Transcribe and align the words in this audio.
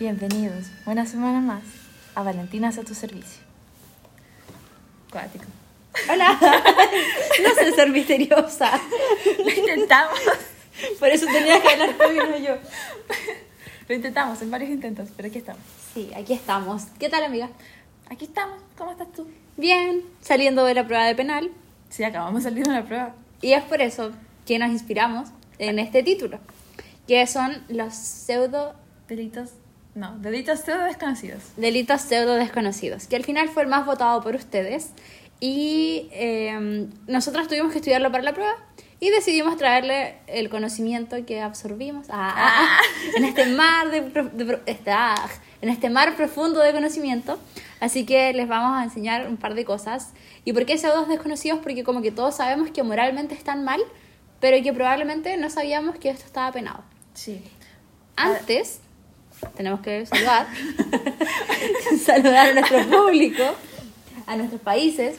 Bienvenidos 0.00 0.68
una 0.86 1.04
semana 1.04 1.40
más 1.40 1.62
a 2.14 2.22
Valentinas 2.22 2.78
a 2.78 2.84
tu 2.84 2.94
servicio. 2.94 3.42
Cuático. 5.12 5.44
Hola. 6.10 6.38
no 7.42 7.54
sé 7.54 7.72
ser 7.72 7.90
misteriosa. 7.90 8.80
Lo 9.44 9.50
intentamos. 9.50 10.18
Por 10.98 11.08
eso 11.10 11.26
tenía 11.26 11.60
que 11.60 11.68
hablar 11.68 11.90
no 11.98 12.38
yo. 12.38 12.56
Lo 13.86 13.94
intentamos 13.94 14.40
en 14.40 14.50
varios 14.50 14.70
intentos, 14.70 15.10
pero 15.14 15.28
aquí 15.28 15.36
estamos. 15.36 15.60
Sí, 15.92 16.10
aquí 16.16 16.32
estamos. 16.32 16.84
¿Qué 16.98 17.10
tal, 17.10 17.22
amiga? 17.22 17.50
Aquí 18.08 18.24
estamos. 18.24 18.58
¿Cómo 18.78 18.92
estás 18.92 19.12
tú? 19.12 19.28
Bien, 19.58 20.02
saliendo 20.22 20.64
de 20.64 20.72
la 20.72 20.86
prueba 20.86 21.04
de 21.04 21.14
penal. 21.14 21.50
Sí, 21.90 22.04
acabamos 22.04 22.42
de 22.42 22.48
salir 22.48 22.66
de 22.66 22.72
la 22.72 22.86
prueba. 22.86 23.14
Y 23.42 23.52
es 23.52 23.64
por 23.64 23.82
eso 23.82 24.12
que 24.46 24.58
nos 24.58 24.70
inspiramos 24.70 25.28
en 25.58 25.78
este 25.78 26.02
título, 26.02 26.40
que 27.06 27.26
son 27.26 27.62
los 27.68 27.92
pseudo 27.92 28.76
Delitos. 29.06 29.50
No, 29.94 30.18
delitos 30.18 30.60
pseudo 30.60 30.84
desconocidos. 30.84 31.42
delitos 31.56 32.00
pseudo 32.00 32.34
desconocidos, 32.34 33.06
que 33.06 33.16
al 33.16 33.24
final 33.24 33.48
fue 33.48 33.64
el 33.64 33.68
más 33.68 33.86
votado 33.86 34.22
por 34.22 34.34
ustedes. 34.36 34.90
Y 35.40 36.08
eh, 36.12 36.86
nosotros 37.06 37.48
tuvimos 37.48 37.72
que 37.72 37.78
estudiarlo 37.78 38.12
para 38.12 38.22
la 38.22 38.34
prueba 38.34 38.56
y 39.00 39.08
decidimos 39.08 39.56
traerle 39.56 40.18
el 40.26 40.50
conocimiento 40.50 41.24
que 41.24 41.40
absorbimos 41.40 42.08
ah, 42.10 42.34
ah, 42.36 42.78
ah, 42.78 42.80
en 43.16 43.24
este 43.24 43.46
mar 43.46 43.90
de, 43.90 44.02
de 44.02 44.60
este, 44.66 44.90
ah, 44.90 45.14
en 45.62 45.70
este 45.70 45.88
mar 45.88 46.14
profundo 46.16 46.60
de 46.60 46.72
conocimiento. 46.72 47.38
Así 47.80 48.04
que 48.04 48.34
les 48.34 48.46
vamos 48.46 48.78
a 48.78 48.84
enseñar 48.84 49.26
un 49.26 49.38
par 49.38 49.54
de 49.54 49.64
cosas. 49.64 50.12
¿Y 50.44 50.52
por 50.52 50.66
qué 50.66 50.76
pseudos 50.76 51.08
desconocidos? 51.08 51.60
Porque 51.60 51.82
como 51.82 52.02
que 52.02 52.10
todos 52.10 52.36
sabemos 52.36 52.70
que 52.70 52.82
moralmente 52.82 53.34
están 53.34 53.64
mal, 53.64 53.80
pero 54.38 54.62
que 54.62 54.74
probablemente 54.74 55.34
no 55.38 55.48
sabíamos 55.48 55.96
que 55.96 56.10
esto 56.10 56.26
estaba 56.26 56.52
penado. 56.52 56.84
Sí. 57.14 57.42
Antes, 58.16 58.80
tenemos 59.56 59.80
que 59.80 60.06
saludar, 60.06 60.46
saludar 62.04 62.50
a 62.50 62.54
nuestro 62.54 62.86
público, 62.86 63.42
a 64.26 64.36
nuestros 64.36 64.60
países 64.60 65.16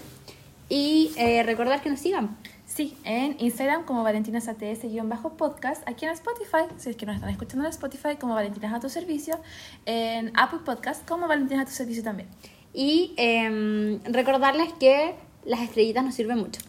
y 0.69 1.11
eh, 1.17 1.43
recordar 1.43 1.81
que 1.81 1.89
nos 1.89 1.99
sigan. 1.99 2.37
Sí, 2.65 2.97
en 3.03 3.35
Instagram 3.39 3.83
como 3.83 4.01
valentinasats-podcast, 4.03 5.83
aquí 5.87 6.05
en 6.05 6.11
Spotify, 6.11 6.73
si 6.77 6.91
es 6.91 6.95
que 6.95 7.05
nos 7.05 7.15
están 7.15 7.29
escuchando 7.29 7.65
en 7.65 7.69
Spotify, 7.71 8.15
como 8.17 8.33
Valentinas 8.33 8.73
a 8.73 8.79
tu 8.79 8.89
servicio, 8.89 9.37
en 9.85 10.31
Apple 10.37 10.59
Podcast 10.63 11.05
como 11.05 11.27
Valentinas 11.27 11.63
a 11.63 11.65
tu 11.65 11.73
servicio 11.73 12.01
también. 12.01 12.29
Y 12.73 13.13
em, 13.17 14.01
recordarles 14.05 14.71
que 14.79 15.15
las 15.43 15.59
estrellitas 15.59 16.05
nos 16.05 16.15
sirven 16.15 16.37
mucho. 16.37 16.61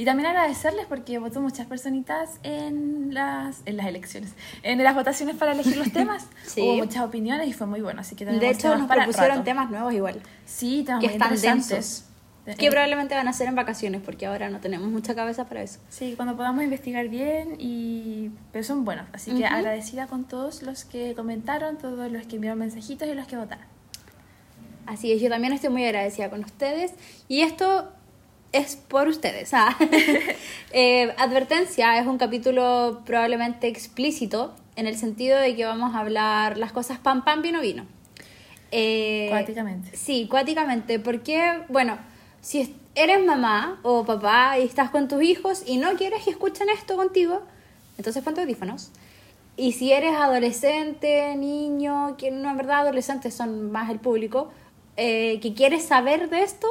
Y 0.00 0.06
también 0.06 0.28
agradecerles 0.28 0.86
porque 0.86 1.18
votó 1.18 1.42
muchas 1.42 1.66
personitas 1.66 2.38
en 2.42 3.12
las, 3.12 3.60
en 3.66 3.76
las 3.76 3.84
elecciones, 3.86 4.32
en 4.62 4.82
las 4.82 4.94
votaciones 4.94 5.36
para 5.36 5.52
elegir 5.52 5.76
los 5.76 5.92
temas. 5.98 6.26
Sí. 6.46 6.62
Hubo 6.62 6.76
muchas 6.76 7.02
opiniones 7.04 7.46
y 7.48 7.52
fue 7.52 7.66
muy 7.66 7.82
bueno, 7.82 8.00
así 8.00 8.14
que 8.16 8.24
De 8.24 8.48
hecho, 8.48 8.74
nos 8.78 8.86
propusieron 8.88 9.30
rato. 9.36 9.42
temas 9.42 9.70
nuevos 9.70 9.92
igual, 9.92 10.22
Sí, 10.46 10.84
temas 10.86 11.00
que 11.02 11.08
muy 11.08 11.14
están 11.16 11.34
interesantes. 11.34 11.68
densos, 11.68 12.04
Eh, 12.46 12.54
que 12.58 12.70
probablemente 12.70 13.14
van 13.14 13.28
a 13.28 13.32
ser 13.34 13.48
en 13.48 13.54
vacaciones 13.56 14.00
porque 14.02 14.24
ahora 14.24 14.48
no 14.48 14.58
tenemos 14.60 14.88
mucha 14.88 15.14
cabeza 15.14 15.44
para 15.44 15.60
eso. 15.62 15.80
Sí, 15.90 16.14
cuando 16.16 16.34
podamos 16.34 16.64
investigar 16.64 17.06
bien 17.08 17.56
y... 17.58 18.30
Pero 18.52 18.64
son 18.64 18.86
buenos, 18.86 19.04
así 19.12 19.32
que 19.32 19.44
Ujú. 19.44 19.54
agradecida 19.54 20.06
con 20.06 20.24
todos 20.24 20.62
los 20.62 20.86
que 20.86 21.14
comentaron, 21.14 21.76
todos 21.76 22.10
los 22.10 22.26
que 22.26 22.36
enviaron 22.36 22.58
mensajitos 22.60 23.06
y 23.06 23.12
los 23.14 23.26
que 23.26 23.36
votaron. 23.36 23.66
Así 24.86 25.12
es, 25.12 25.20
yo 25.20 25.28
también 25.28 25.52
estoy 25.52 25.68
muy 25.70 25.84
agradecida 25.84 26.30
con 26.30 26.42
ustedes 26.42 26.92
y 27.28 27.42
esto 27.42 27.92
es 28.52 28.76
por 28.76 29.08
ustedes. 29.08 29.52
ah. 29.54 29.76
Eh, 30.72 31.12
advertencia, 31.18 31.98
es 31.98 32.06
un 32.06 32.16
capítulo 32.16 33.02
probablemente 33.04 33.66
explícito 33.66 34.54
en 34.76 34.86
el 34.86 34.96
sentido 34.96 35.36
de 35.36 35.56
que 35.56 35.64
vamos 35.64 35.96
a 35.96 35.98
hablar 35.98 36.56
las 36.58 36.70
cosas 36.70 36.98
pan 36.98 37.24
pan 37.24 37.42
vino 37.42 37.60
vino. 37.60 37.86
Eh, 38.70 39.26
Cuáticamente. 39.30 39.96
Sí, 39.96 40.28
cuáticamente, 40.30 41.00
porque, 41.00 41.62
bueno, 41.68 41.98
si 42.40 42.60
es- 42.60 42.70
eres 42.94 43.24
mamá 43.24 43.80
o 43.82 44.04
papá 44.04 44.58
y 44.60 44.62
estás 44.62 44.90
con 44.90 45.08
tus 45.08 45.22
hijos 45.24 45.64
y 45.66 45.78
no 45.78 45.94
quieres 45.96 46.22
que 46.22 46.30
escuchen 46.30 46.68
esto 46.68 46.96
contigo, 46.96 47.42
entonces 47.98 48.22
ponte 48.22 48.42
audífonos. 48.42 48.92
Y 49.56 49.72
si 49.72 49.92
eres 49.92 50.14
adolescente, 50.14 51.34
niño, 51.36 52.16
que 52.16 52.30
no 52.30 52.48
en 52.50 52.56
verdad 52.56 52.80
adolescentes 52.82 53.34
son 53.34 53.72
más 53.72 53.90
el 53.90 53.98
público, 53.98 54.50
eh, 54.96 55.40
que 55.42 55.52
quieres 55.52 55.84
saber 55.84 56.30
de 56.30 56.44
esto, 56.44 56.68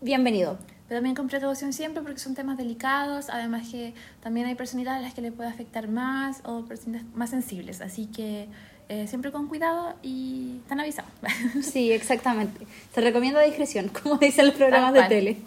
bienvenido. 0.00 0.58
Pero 0.92 0.98
también 0.98 1.16
con 1.16 1.26
precaución 1.26 1.72
siempre 1.72 2.02
porque 2.02 2.18
son 2.18 2.34
temas 2.34 2.58
delicados, 2.58 3.30
además 3.30 3.66
que 3.70 3.94
también 4.22 4.44
hay 4.46 4.54
personitas 4.54 4.98
a 4.98 5.00
las 5.00 5.14
que 5.14 5.22
le 5.22 5.32
puede 5.32 5.48
afectar 5.48 5.88
más 5.88 6.42
o 6.44 6.66
personas 6.66 7.02
más 7.14 7.30
sensibles, 7.30 7.80
así 7.80 8.08
que 8.08 8.46
eh, 8.90 9.06
siempre 9.06 9.32
con 9.32 9.48
cuidado 9.48 9.94
y 10.02 10.58
están 10.58 10.80
avisados. 10.80 11.10
Sí, 11.62 11.90
exactamente. 11.92 12.66
Se 12.94 13.00
recomienda 13.00 13.40
discreción, 13.40 13.88
como 14.02 14.18
dicen 14.18 14.44
los 14.44 14.54
programas 14.54 14.92
de 14.92 15.02
tele. 15.04 15.38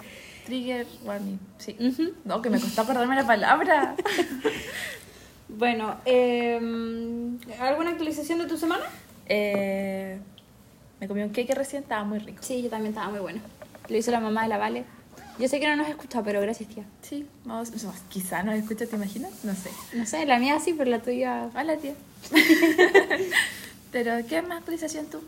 Trigger 0.48 0.88
warning, 1.04 1.38
sí. 1.60 1.78
Ujú. 1.80 2.14
No, 2.24 2.42
que 2.42 2.50
me 2.50 2.60
costó 2.60 2.82
acordarme 2.82 3.16
la 3.16 3.28
palabra. 3.28 3.96
Bueno, 5.48 5.98
eh, 6.06 6.60
¿alguna 7.60 7.92
actualización 7.92 8.40
de 8.40 8.48
tu 8.48 8.58
semana? 8.58 8.84
Eh, 9.28 10.18
me 11.00 11.08
comí 11.08 11.22
un 11.22 11.30
cake 11.30 11.54
recién, 11.54 11.84
estaba 11.84 12.04
muy 12.04 12.18
rico. 12.18 12.40
Sí, 12.42 12.64
yo 12.64 12.70
también 12.72 12.94
estaba 12.94 13.12
muy 13.12 13.20
buena. 13.20 13.42
Lo 13.88 13.96
hizo 13.96 14.10
la 14.10 14.20
mamá 14.20 14.42
de 14.42 14.50
la 14.50 14.58
Vale. 14.58 14.95
Yo 15.38 15.48
sé 15.48 15.60
que 15.60 15.68
no 15.68 15.76
nos 15.76 15.90
escucha, 15.90 16.24
pero 16.24 16.40
gracias, 16.42 16.70
tía. 16.70 16.84
Sí, 17.02 17.26
vamos, 17.44 17.72
no, 17.84 17.94
quizá 18.10 18.44
nos 18.44 18.56
escucha, 18.56 18.86
¿te 18.86 18.96
imaginas? 18.96 19.32
No 19.44 19.54
sé. 19.54 19.70
No 19.94 20.06
sé, 20.06 20.26
la 20.26 20.40
mía 20.40 20.60
sí, 20.60 20.74
pero 20.78 20.90
la 20.90 21.00
tuya... 21.02 21.50
Hola, 21.56 21.78
tía. 21.78 21.94
Pero, 23.92 24.12
¿qué 24.28 24.42
más 24.42 24.58
actualización 24.58 25.06
tú? 25.06 25.22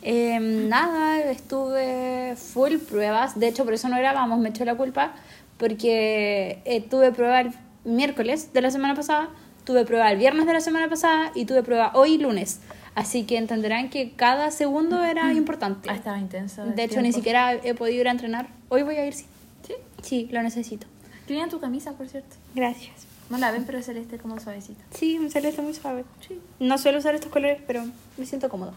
Eh, 0.00 0.38
nada, 0.38 1.18
estuve 1.18 2.36
full 2.36 2.76
pruebas. 2.76 3.40
De 3.40 3.48
hecho, 3.48 3.64
por 3.64 3.74
eso 3.74 3.88
no 3.88 3.96
grabamos, 3.96 4.38
me 4.38 4.50
echó 4.50 4.64
la 4.64 4.76
culpa. 4.76 5.14
Porque 5.58 6.62
eh, 6.64 6.80
tuve 6.80 7.10
prueba 7.10 7.40
el 7.40 7.50
miércoles 7.84 8.52
de 8.52 8.60
la 8.60 8.70
semana 8.70 8.94
pasada, 8.94 9.30
tuve 9.64 9.84
prueba 9.84 10.12
el 10.12 10.18
viernes 10.18 10.46
de 10.46 10.52
la 10.52 10.60
semana 10.60 10.88
pasada 10.88 11.32
y 11.34 11.44
tuve 11.46 11.64
prueba 11.64 11.90
hoy 11.94 12.18
lunes. 12.18 12.60
Así 12.94 13.24
que 13.24 13.36
entenderán 13.36 13.90
que 13.90 14.12
cada 14.12 14.52
segundo 14.52 15.02
era 15.02 15.32
importante. 15.32 15.88
Ah, 15.90 15.96
estaba 15.96 16.20
intenso. 16.20 16.64
De 16.64 16.84
hecho, 16.84 17.02
ni 17.02 17.12
siquiera 17.12 17.52
he 17.54 17.74
podido 17.74 18.00
ir 18.00 18.06
a 18.06 18.12
entrenar. 18.12 18.46
Hoy 18.68 18.84
voy 18.84 18.94
a 18.94 19.06
ir, 19.06 19.14
sí. 19.14 19.26
Sí. 19.66 19.74
Sí, 20.02 20.28
lo 20.30 20.42
necesito. 20.42 20.86
Bien 21.28 21.48
tu 21.48 21.58
camisa, 21.60 21.92
por 21.92 22.08
cierto. 22.08 22.36
Gracias. 22.54 22.92
No 23.30 23.38
la 23.38 23.50
ven, 23.50 23.64
pero 23.64 23.78
es 23.78 23.86
celeste 23.86 24.18
como 24.18 24.38
suavecita. 24.38 24.84
Sí, 24.92 25.18
un 25.18 25.30
celeste 25.30 25.62
muy 25.62 25.72
suave. 25.72 26.04
Sí. 26.28 26.38
No 26.60 26.76
suelo 26.76 26.98
usar 26.98 27.14
estos 27.14 27.32
colores, 27.32 27.60
pero 27.66 27.82
me 28.18 28.26
siento 28.26 28.50
cómodo. 28.50 28.74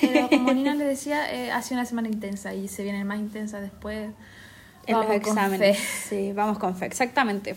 Pero 0.00 0.28
como 0.28 0.52
Nina 0.54 0.74
le 0.74 0.84
decía, 0.84 1.32
eh, 1.32 1.52
ha 1.52 1.62
sido 1.62 1.78
una 1.80 1.86
semana 1.86 2.08
intensa 2.08 2.52
y 2.54 2.66
se 2.66 2.82
viene 2.82 3.04
más 3.04 3.20
intensa 3.20 3.60
después. 3.60 4.10
En 4.86 4.96
los 4.96 5.06
Vamos 5.06 5.22
con 5.22 5.32
exámenes. 5.38 5.78
fe. 5.78 5.84
Sí, 6.08 6.32
vamos 6.32 6.58
con 6.58 6.74
fe, 6.76 6.86
exactamente. 6.86 7.54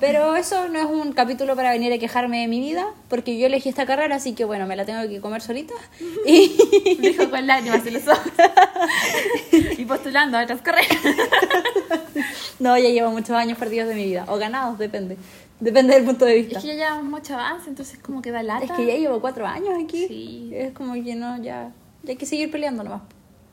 Pero 0.00 0.36
eso 0.36 0.68
no 0.68 0.78
es 0.78 0.86
un 0.86 1.12
capítulo 1.12 1.56
para 1.56 1.70
venir 1.70 1.92
a 1.92 1.98
quejarme 1.98 2.40
de 2.40 2.48
mi 2.48 2.60
vida, 2.60 2.86
porque 3.08 3.38
yo 3.38 3.46
elegí 3.46 3.68
esta 3.68 3.86
carrera, 3.86 4.16
así 4.16 4.34
que 4.34 4.44
bueno, 4.44 4.66
me 4.66 4.76
la 4.76 4.84
tengo 4.84 5.08
que 5.08 5.20
comer 5.20 5.42
solita. 5.42 5.74
Y 6.26 6.96
Dijo 7.00 7.30
con 7.30 7.46
lágrimas 7.46 7.86
en 7.86 7.94
los 7.94 8.08
ojos. 8.08 8.32
y 9.52 9.84
postulando 9.84 10.38
a 10.38 10.42
otras 10.44 10.60
carreras. 10.60 10.98
no, 12.58 12.76
ya 12.76 12.88
llevo 12.88 13.10
muchos 13.10 13.30
años 13.30 13.58
perdidos 13.58 13.88
de 13.88 13.94
mi 13.94 14.04
vida, 14.04 14.24
o 14.28 14.38
ganados, 14.38 14.78
depende. 14.78 15.16
Depende 15.60 15.94
del 15.94 16.04
punto 16.04 16.24
de 16.24 16.34
vista. 16.34 16.58
Es 16.58 16.64
que 16.64 16.68
ya 16.68 16.74
llevamos 16.74 17.04
mucho 17.04 17.34
avance, 17.34 17.70
entonces 17.70 17.98
como 17.98 18.20
que 18.20 18.30
da 18.30 18.42
lata. 18.42 18.64
Es 18.64 18.72
que 18.72 18.84
ya 18.84 18.94
llevo 18.94 19.20
cuatro 19.20 19.46
años 19.46 19.70
aquí. 19.82 20.06
Sí. 20.06 20.50
Es 20.52 20.72
como 20.72 20.92
que 20.94 21.14
no, 21.14 21.36
ya, 21.38 21.72
ya 22.02 22.10
hay 22.10 22.16
que 22.16 22.26
seguir 22.26 22.50
peleando 22.50 22.84
nomás. 22.84 23.02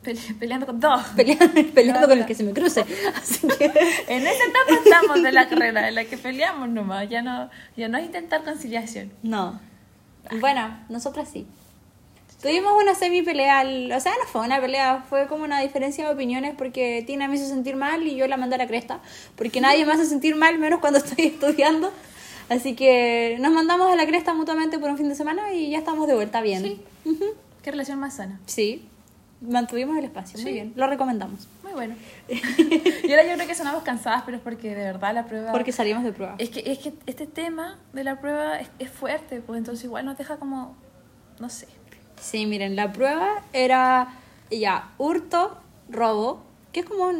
Pele- 0.03 0.36
peleando 0.40 0.66
con 0.66 0.80
dos. 0.80 1.02
Peleando, 1.16 1.47
peleando 1.74 2.08
con 2.08 2.18
el 2.19 2.25
que 2.25 2.36
se 2.36 2.44
me 2.44 2.52
cruce. 2.53 2.81
Así 3.16 3.47
que 3.58 3.66
En 4.08 4.28
esa 4.28 4.44
etapa 4.44 4.81
estamos 4.84 5.24
de 5.24 5.31
la 5.31 5.47
carrera, 5.50 5.88
en 5.88 5.96
la 5.96 6.06
que 6.06 6.18
peleamos 6.18 6.69
nomás. 6.69 7.09
Ya 7.09 7.22
no, 7.22 7.50
ya 7.78 7.88
no 7.88 7.97
es 7.97 8.06
intentar 8.06 8.44
conciliación. 8.44 9.12
No. 9.24 9.60
Bueno, 10.39 10.78
nosotras 10.89 11.30
sí. 11.31 11.45
Tuvimos 12.42 12.74
una 12.81 12.94
semi 12.94 13.22
pelea, 13.22 13.62
o 13.95 14.00
sea, 14.01 14.12
no 14.22 14.28
fue 14.30 14.42
una 14.45 14.60
pelea, 14.60 15.06
fue 15.10 15.28
como 15.28 15.45
una 15.45 15.62
diferencia 15.62 16.06
de 16.06 16.13
opiniones 16.13 16.54
porque 16.57 17.01
Tina 17.07 17.30
me 17.30 17.36
hizo 17.38 17.48
sentir 17.48 17.78
mal 17.78 18.06
y 18.06 18.16
yo 18.18 18.28
la 18.28 18.36
mandé 18.36 18.56
a 18.56 18.57
la 18.57 18.68
cresta, 18.68 19.00
porque 19.38 19.62
nadie 19.62 19.86
me 19.86 19.94
hace 19.94 20.06
sentir 20.06 20.36
mal, 20.36 20.60
menos 20.60 20.81
cuando 20.81 21.00
estoy 21.04 21.28
estudiando. 21.28 21.94
Así 22.50 22.75
que 22.75 23.38
nos 23.39 23.54
mandamos 23.54 23.89
a 23.94 23.95
la 23.95 24.06
cresta 24.06 24.33
mutuamente 24.33 24.78
por 24.78 24.89
un 24.89 24.98
fin 24.98 25.07
de 25.07 25.16
semana 25.16 25.54
y 25.54 25.69
ya 25.69 25.78
estamos 25.78 26.06
de 26.06 26.16
vuelta 26.16 26.42
bien. 26.42 26.62
Sí. 26.63 26.81
Qué 27.63 27.72
relación 27.72 27.98
más 28.00 28.18
sana. 28.18 28.42
Sí, 28.45 28.86
mantuvimos 29.48 29.98
el 29.98 30.06
espacio, 30.06 30.40
muy 30.42 30.54
bien, 30.54 30.74
lo 30.75 30.88
recomendamos. 30.88 31.48
Muy 31.63 31.74
bueno. 31.74 31.95
y 32.28 33.12
ahora 33.12 33.24
yo 33.28 33.36
creo 33.36 33.48
que 33.48 33.56
sonamos 33.56 33.84
cansadas, 33.84 34.24
pero 34.25 34.38
es 34.38 34.44
porque 34.44 34.69
de 34.69 34.84
verdad 34.84 35.13
la 35.13 35.25
prueba... 35.25 35.51
Porque 35.51 35.72
salimos 35.72 36.04
de 36.04 36.12
prueba. 36.13 36.36
Es 36.38 36.50
que, 36.50 36.63
es 36.66 36.80
que 36.80 36.94
este 37.06 37.28
tema 37.28 37.78
de 37.94 38.04
la 38.04 38.19
prueba 38.19 38.60
es, 38.60 38.69
es 38.80 38.90
fuerte, 38.90 39.42
pues 39.42 39.57
entonces 39.57 39.86
igual 39.86 40.06
nos 40.06 40.18
deja 40.18 40.38
como, 40.38 40.75
no 41.40 41.50
sé. 41.50 41.68
Sí, 42.22 42.45
miren, 42.45 42.75
la 42.75 42.92
prueba 42.94 43.44
era 43.51 44.07
ya 44.50 44.92
hurto, 44.98 45.57
robo, 45.90 46.44
que 46.72 46.81
es 46.81 46.86
como. 46.86 47.12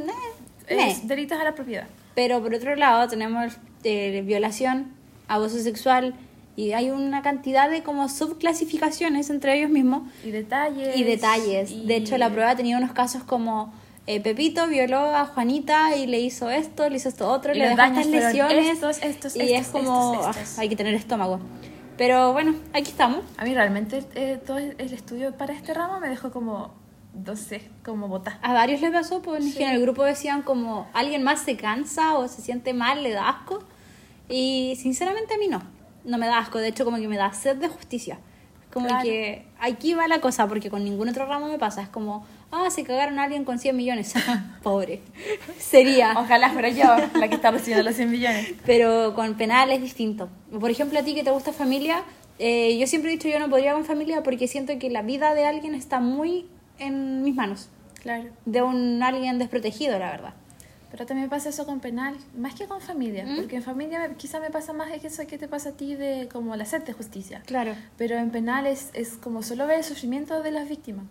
Es 0.68 1.08
delitos 1.08 1.40
a 1.40 1.44
la 1.44 1.56
propiedad. 1.56 1.88
Pero 2.16 2.42
por 2.42 2.54
otro 2.54 2.75
lado 2.75 3.08
tenemos 3.08 3.58
eh, 3.84 4.22
violación, 4.25 4.94
abuso 5.28 5.60
sexual 5.60 6.14
Y 6.56 6.74
hay 6.74 6.92
una 6.92 7.22
cantidad 7.24 7.70
de 7.70 7.82
como 7.84 8.08
subclasificaciones 8.10 9.30
entre 9.30 9.58
ellos 9.58 9.72
mismos 9.72 10.04
Y 10.24 10.32
detalles. 10.32 10.96
y 10.96 11.04
detalles. 11.04 11.72
y- 11.72 11.86
De 11.86 11.96
hecho, 11.96 12.18
la 12.18 12.30
prueba 12.30 12.56
tenía 12.56 12.78
unos 12.78 12.92
casos 12.92 13.24
como 13.24 13.74
eh, 14.06 14.20
Pepito 14.20 14.68
violó 14.68 15.00
a 15.00 15.26
Juanita 15.26 15.96
y 15.96 16.06
le 16.08 16.20
hizo 16.20 16.50
esto, 16.50 16.90
le 16.90 16.98
hizo 16.98 17.08
esto 17.10 17.30
otro, 17.30 17.54
Y 17.56 17.58
le 17.60 17.70
dejó 17.70 17.82
estas 17.82 18.06
lesiones. 18.08 18.68
estos, 18.68 19.02
estos, 19.02 19.36
y 19.38 19.54
estos, 19.54 19.62
es 19.62 19.68
como, 19.70 20.14
ah, 20.24 20.34
hay 20.58 20.68
que 20.70 20.76
tener 20.76 20.94
estómago. 20.94 21.40
Pero 21.98 22.34
bueno, 22.34 22.54
aquí 22.74 22.90
estamos. 22.92 23.22
A 23.38 23.46
mí 23.46 23.54
realmente 23.54 24.04
eh, 24.16 24.40
todo 24.46 24.58
el 24.58 24.94
estudio 24.94 25.36
para 25.38 25.54
este 25.54 25.74
ramo 25.74 26.00
me 26.02 26.10
dejó 26.10 26.32
como, 26.32 26.74
no 27.26 27.36
sé, 27.38 27.70
como 27.86 28.08
botar. 28.10 28.40
A 28.42 28.52
varios 28.54 28.82
les 28.82 28.92
pasó, 28.92 29.22
pues 29.22 29.44
Sí. 29.54 29.64
en 29.64 29.70
el 29.70 29.82
grupo 29.82 30.04
decían 30.04 30.42
como 30.42 30.88
alguien 30.94 31.24
más 31.24 31.40
se 31.42 31.56
cansa 31.56 32.18
o 32.18 32.28
se 32.28 32.42
siente 32.42 32.74
mal, 32.74 33.04
le 33.04 33.12
da 33.12 33.30
asco. 33.30 33.64
Y 34.28 34.76
sinceramente 34.82 35.34
a 35.34 35.38
mí 35.38 35.48
no, 35.48 35.62
no 36.06 36.18
me 36.18 36.28
da 36.28 36.38
asco, 36.40 36.60
de 36.60 36.68
hecho 36.70 36.86
como 36.86 36.98
que 36.98 37.08
me 37.08 37.18
da 37.18 37.32
sed 37.34 37.58
de 37.58 37.68
justicia. 37.68 38.20
Como 38.72 38.88
Claro. 38.88 39.04
que 39.04 39.46
aquí 39.60 39.94
va 39.94 40.08
la 40.08 40.20
cosa, 40.20 40.48
porque 40.48 40.72
con 40.72 40.84
ningún 40.84 41.08
otro 41.08 41.28
ramo 41.28 41.48
me 41.48 41.60
pasa. 41.60 41.84
Es 41.84 41.90
como, 41.90 42.26
ah, 42.52 42.70
se 42.72 42.84
cagaron 42.84 43.20
a 43.20 43.24
alguien 43.24 43.46
con 43.46 43.60
100 43.60 43.76
millones. 43.78 44.14
Pobre. 44.64 45.02
Sería. 45.60 46.16
Ojalá 46.18 46.50
fuera 46.50 46.70
yo 46.70 46.86
la 47.20 47.28
que 47.28 47.36
está 47.36 47.52
recibiendo 47.52 47.84
los 47.84 47.96
100 47.96 48.10
millones. 48.10 48.54
Pero 48.66 49.14
con 49.14 49.36
penal 49.36 49.72
es 49.72 49.82
distinto. 49.82 50.30
Por 50.60 50.72
ejemplo, 50.72 50.98
a 51.00 51.04
ti 51.04 51.14
que 51.14 51.24
te 51.24 51.30
gusta 51.30 51.54
familia, 51.54 52.04
eh, 52.40 52.76
yo 52.80 52.88
siempre 52.88 53.12
he 53.12 53.14
dicho 53.16 53.28
yo 53.30 53.40
no 53.40 53.48
podría 53.48 53.74
con 53.74 53.86
familia 53.86 54.24
porque 54.24 54.48
siento 54.48 54.78
que 54.80 54.90
la 54.90 55.04
vida 55.04 55.36
de 55.36 55.46
alguien 55.46 55.76
está 55.76 56.00
muy 56.00 56.48
en 56.80 57.22
mis 57.22 57.36
manos. 57.36 57.70
Claro. 58.02 58.30
De 58.46 58.64
un 58.64 59.02
alguien 59.04 59.38
desprotegido, 59.38 60.00
la 60.00 60.10
verdad. 60.10 60.34
Pero 60.94 61.07
también 61.07 61.28
pasa 61.28 61.50
eso 61.50 61.66
con 61.66 61.80
penal, 61.80 62.16
más 62.38 62.54
que 62.54 62.68
con 62.68 62.80
familia, 62.80 63.25
¿Mm? 63.25 63.38
porque 63.38 63.56
en 63.56 63.63
familia 63.63 64.13
quizá 64.16 64.40
me 64.40 64.51
pasa 64.51 64.74
más 64.74 64.92
eso 64.92 65.25
que 65.25 65.40
te 65.40 65.48
pasa 65.48 65.69
a 65.69 65.72
ti 65.72 65.95
de 65.95 66.30
como 66.31 66.56
la 66.56 66.66
sed 66.66 66.84
de 66.84 66.94
justicia. 66.94 67.42
Claro. 67.48 67.74
Pero 67.98 68.16
en 68.18 68.30
penal 68.30 68.68
es, 68.68 68.92
es 68.94 69.13
como 69.13 69.42
solo 69.42 69.66
ver 69.66 69.80
el 69.80 69.84
sufrimiento 69.84 70.44
de 70.44 70.51
las 70.51 70.69
víctimas. 70.69 71.06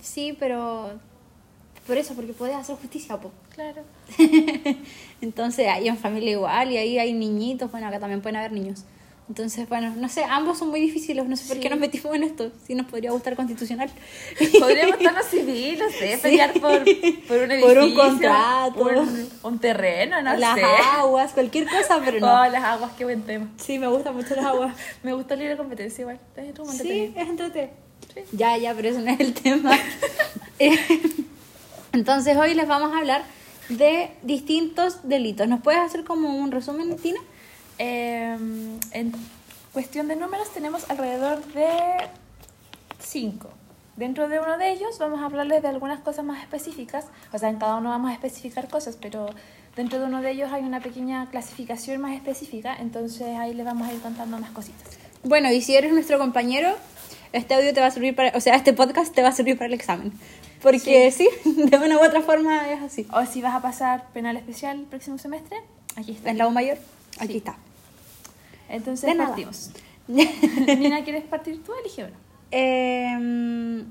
Sí, 0.00 0.34
pero 0.38 0.98
por 1.86 1.98
eso, 1.98 2.14
porque 2.14 2.32
puedes 2.32 2.56
hacer 2.56 2.76
justicia, 2.76 3.20
po. 3.20 3.30
Claro. 3.54 3.82
Entonces, 5.20 5.68
ahí 5.68 5.86
en 5.86 5.98
familia 5.98 6.30
igual, 6.30 6.72
y 6.72 6.78
ahí 6.78 6.98
hay 6.98 7.12
niñitos, 7.12 7.70
bueno, 7.70 7.88
acá 7.88 8.00
también 8.00 8.22
pueden 8.22 8.36
haber 8.36 8.52
niños. 8.52 8.84
Entonces, 9.28 9.68
bueno, 9.68 9.92
no 9.96 10.08
sé, 10.08 10.22
ambos 10.22 10.58
son 10.58 10.68
muy 10.68 10.80
difíciles, 10.80 11.26
no 11.26 11.34
sé 11.36 11.48
por 11.48 11.58
qué 11.60 11.68
nos 11.68 11.80
metimos 11.80 12.14
en 12.14 12.22
esto, 12.22 12.52
si 12.64 12.76
nos 12.76 12.86
podría 12.86 13.10
gustar 13.10 13.34
constitucional. 13.34 13.90
Podríamos 14.60 14.98
estarnos 14.98 15.26
civil, 15.26 15.78
no 15.80 15.90
sé, 15.98 16.16
pelear 16.22 16.52
por, 16.52 16.84
por 17.26 17.38
un 17.42 17.50
edificio. 17.50 17.66
Por 17.74 17.78
un 17.78 17.94
contrato. 17.94 18.84
Un, 18.84 19.28
un 19.42 19.58
terreno, 19.58 20.22
no 20.22 20.36
Las 20.36 20.54
sé. 20.54 20.62
aguas, 20.64 21.32
cualquier 21.32 21.66
cosa, 21.66 22.00
pero 22.04 22.20
no. 22.20 22.26
Oh, 22.42 22.46
las 22.46 22.62
aguas, 22.62 22.92
qué 22.96 23.04
buen 23.04 23.22
tema. 23.22 23.48
Sí, 23.56 23.80
me 23.80 23.88
gustan 23.88 24.14
mucho 24.14 24.36
las 24.36 24.44
aguas. 24.44 24.76
Me 25.02 25.12
gusta 25.12 25.34
el 25.34 25.40
libre 25.40 25.56
competencia 25.56 26.02
igual. 26.02 26.20
Es 26.36 26.54
Sí, 26.78 27.12
es 27.16 27.28
entretenido. 27.28 27.72
Ya, 28.32 28.56
ya, 28.56 28.74
pero 28.74 28.88
eso 28.90 29.00
no 29.00 29.10
es 29.10 29.20
el 29.20 29.34
tema. 29.34 29.72
Eh, 30.58 30.78
Entonces, 31.92 32.34
hoy 32.38 32.54
les 32.54 32.66
vamos 32.66 32.94
a 32.94 32.98
hablar 32.98 33.22
de 33.68 34.10
distintos 34.22 35.00
delitos. 35.06 35.46
¿Nos 35.48 35.60
puedes 35.60 35.80
hacer 35.82 36.04
como 36.04 36.34
un 36.36 36.50
resumen, 36.50 36.96
Tina? 36.96 37.20
Eh, 37.78 38.36
en 38.92 39.12
cuestión 39.72 40.08
de 40.08 40.16
números 40.16 40.50
tenemos 40.52 40.88
alrededor 40.90 41.44
de 41.52 41.68
5. 43.00 43.48
Dentro 43.96 44.28
de 44.28 44.40
uno 44.40 44.58
de 44.58 44.70
ellos 44.72 44.98
vamos 44.98 45.20
a 45.20 45.26
hablarles 45.26 45.62
de 45.62 45.68
algunas 45.68 46.00
cosas 46.00 46.24
más 46.24 46.42
específicas, 46.42 47.06
o 47.32 47.38
sea, 47.38 47.48
en 47.48 47.56
cada 47.58 47.76
uno 47.76 47.88
vamos 47.90 48.10
a 48.10 48.14
especificar 48.14 48.68
cosas, 48.68 48.98
pero 49.00 49.26
dentro 49.74 49.98
de 49.98 50.04
uno 50.04 50.20
de 50.20 50.32
ellos 50.32 50.52
hay 50.52 50.64
una 50.64 50.80
pequeña 50.80 51.28
clasificación 51.30 52.00
más 52.02 52.14
específica, 52.14 52.76
entonces 52.78 53.36
ahí 53.38 53.54
les 53.54 53.64
vamos 53.64 53.88
a 53.88 53.94
ir 53.94 54.00
contando 54.00 54.38
más 54.38 54.50
cositas. 54.50 54.98
Bueno, 55.24 55.50
y 55.50 55.62
si 55.62 55.76
eres 55.76 55.92
nuestro 55.92 56.18
compañero, 56.18 56.74
este 57.32 57.54
audio 57.54 57.72
te 57.72 57.80
va 57.80 57.86
a 57.86 57.90
servir 57.90 58.14
para, 58.14 58.36
o 58.36 58.40
sea, 58.40 58.54
este 58.56 58.74
podcast 58.74 59.14
te 59.14 59.22
va 59.22 59.28
a 59.28 59.32
servir 59.32 59.56
para 59.56 59.66
el 59.68 59.74
examen. 59.74 60.12
Porque 60.62 61.10
sí, 61.10 61.28
de 61.44 61.76
una 61.78 61.96
u 61.98 62.04
otra 62.04 62.20
forma 62.20 62.70
es 62.70 62.82
así. 62.82 63.06
O 63.12 63.24
si 63.24 63.40
vas 63.40 63.54
a 63.54 63.62
pasar 63.62 64.08
penal 64.12 64.36
especial 64.36 64.78
el 64.80 64.84
próximo 64.86 65.16
semestre, 65.16 65.56
aquí 65.96 66.12
está. 66.12 66.30
¿Es 66.30 66.36
la 66.36 66.46
U 66.48 66.50
mayor? 66.50 66.76
Aquí 67.18 67.32
Sí. 67.32 67.38
está. 67.38 67.56
Entonces 68.68 69.08
De 69.08 69.14
nada. 69.14 69.30
partimos. 69.30 69.70
Nina, 70.08 71.04
¿quieres 71.04 71.24
partir 71.24 71.62
tú? 71.62 71.72
Elige 71.80 72.04
uno. 72.04 72.16
Em, 72.50 73.84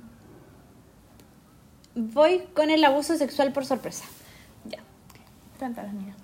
voy 1.96 2.44
con 2.54 2.70
el 2.70 2.84
abuso 2.84 3.18
sexual 3.18 3.52
por 3.52 3.66
sorpresa. 3.66 4.06
Ya. 4.66 4.80
Cuéntanos, 5.60 5.94
Nina. 5.94 6.16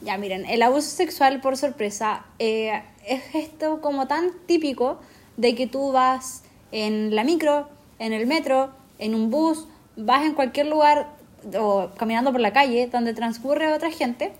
Ya, 0.00 0.18
miren, 0.18 0.44
el 0.46 0.62
abuso 0.62 0.88
sexual 0.90 1.40
por 1.40 1.56
sorpresa 1.56 2.26
eh, 2.38 2.82
es 3.06 3.22
esto 3.34 3.80
como 3.80 4.06
tan 4.06 4.32
típico 4.46 4.98
de 5.36 5.54
que 5.54 5.66
tú 5.66 5.92
vas 5.92 6.42
en 6.72 7.14
la 7.14 7.24
micro, 7.24 7.68
en 7.98 8.12
el 8.12 8.26
metro, 8.26 8.70
en 8.98 9.14
un 9.14 9.30
bus, 9.30 9.66
vas 9.96 10.24
en 10.24 10.34
cualquier 10.34 10.66
lugar 10.66 11.08
o 11.58 11.90
caminando 11.96 12.32
por 12.32 12.40
la 12.40 12.52
calle 12.52 12.88
donde 12.88 13.14
transcurre 13.14 13.72
otra 13.72 13.90
gente 13.90 14.32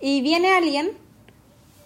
y 0.00 0.20
viene 0.22 0.50
alguien, 0.50 0.90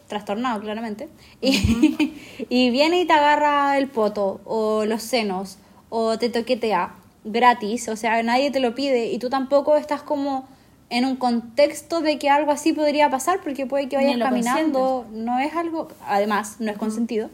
trastornado 0.08 0.60
claramente, 0.60 1.08
y, 1.40 2.14
y 2.49 2.70
viene 2.70 3.00
y 3.00 3.06
te 3.06 3.12
agarra 3.12 3.78
el 3.78 3.88
poto 3.88 4.40
o 4.44 4.84
los 4.84 5.02
senos 5.02 5.58
o 5.90 6.19
te 6.19 6.28
toquetea 6.28 6.94
gratis, 7.25 7.88
o 7.88 7.96
sea, 7.96 8.22
nadie 8.22 8.50
te 8.50 8.60
lo 8.60 8.75
pide 8.75 9.06
y 9.06 9.19
tú 9.19 9.31
tampoco 9.31 9.76
estás 9.76 10.02
como 10.02 10.49
en 10.90 11.05
un 11.05 11.16
contexto 11.16 12.00
de 12.00 12.19
que 12.19 12.31
algo 12.31 12.50
así 12.50 12.72
podría 12.72 13.10
pasar 13.10 13.40
porque 13.43 13.66
puede 13.66 13.88
que 13.88 13.96
vayas 13.96 14.19
caminando, 14.19 15.06
no 15.12 15.38
es 15.38 15.55
algo, 15.55 15.88
además, 16.06 16.56
no 16.61 16.70
es 16.70 16.78
consentido. 16.78 17.28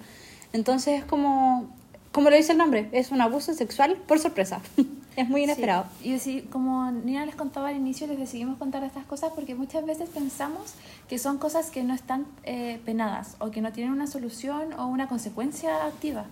Entonces 0.52 1.00
es 1.00 1.04
como, 1.04 1.68
como 2.12 2.30
lo 2.30 2.36
dice 2.36 2.52
el 2.52 2.58
nombre, 2.58 2.88
es 2.92 3.10
un 3.10 3.20
abuso 3.20 3.54
sexual 3.54 3.96
por 4.06 4.18
sorpresa. 4.18 4.60
es 5.16 5.28
muy 5.28 5.44
inesperado. 5.44 5.86
Sí. 6.02 6.12
Y 6.12 6.18
sí, 6.18 6.48
como 6.50 6.90
Nina 6.90 7.24
les 7.26 7.34
contaba 7.34 7.68
al 7.68 7.76
inicio, 7.76 8.06
les 8.06 8.18
decidimos 8.18 8.58
contar 8.58 8.82
estas 8.84 9.04
cosas 9.04 9.32
porque 9.34 9.54
muchas 9.54 9.84
veces 9.86 10.08
pensamos 10.10 10.74
que 11.08 11.18
son 11.18 11.38
cosas 11.38 11.70
que 11.70 11.82
no 11.84 11.94
están 11.94 12.26
eh, 12.44 12.80
penadas 12.84 13.36
o 13.38 13.50
que 13.50 13.60
no 13.60 13.72
tienen 13.72 13.92
una 13.92 14.06
solución 14.06 14.72
o 14.74 14.86
una 14.86 15.08
consecuencia 15.08 15.84
activa. 15.86 16.26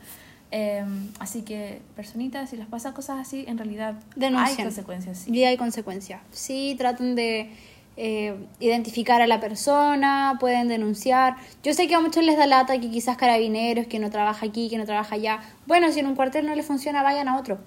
Eh, 0.51 0.85
así 1.19 1.43
que, 1.43 1.81
personitas, 1.97 2.51
si 2.51 2.57
les 2.57 2.67
pasa 2.67 2.93
cosas 2.93 3.19
así, 3.21 3.45
en 3.49 3.57
realidad 3.57 3.95
hay 3.95 4.21
Denuncian. 4.21 4.67
consecuencias. 4.67 5.19
Sí. 5.19 5.31
Y 5.33 5.45
hay 5.45 5.57
consecuencias. 5.57 6.21
Sí, 6.31 6.75
tratan 6.77 7.15
de 7.15 7.51
eh, 7.97 8.35
identificar 8.61 9.23
a 9.23 9.27
la 9.27 9.41
persona, 9.41 10.37
pueden 10.41 10.69
denunciar. 10.69 11.37
Yo 11.63 11.73
sé 11.73 11.89
que 11.89 11.95
a 11.95 12.01
muchos 12.01 12.25
les 12.25 12.37
da 12.37 12.47
lata 12.47 12.79
que 12.81 12.91
quizás 12.91 13.17
carabineros, 13.17 13.87
que 13.87 13.99
no 13.99 14.11
trabaja 14.11 14.47
aquí, 14.47 14.69
que 14.69 14.79
no 14.79 14.85
trabaja 14.85 15.15
allá. 15.15 15.41
Bueno, 15.67 15.91
si 15.93 16.01
en 16.01 16.07
un 16.07 16.17
cuartel 16.17 16.47
no 16.47 16.55
les 16.55 16.67
funciona, 16.67 17.03
vayan 17.03 17.29
a 17.29 17.39
otro. 17.39 17.59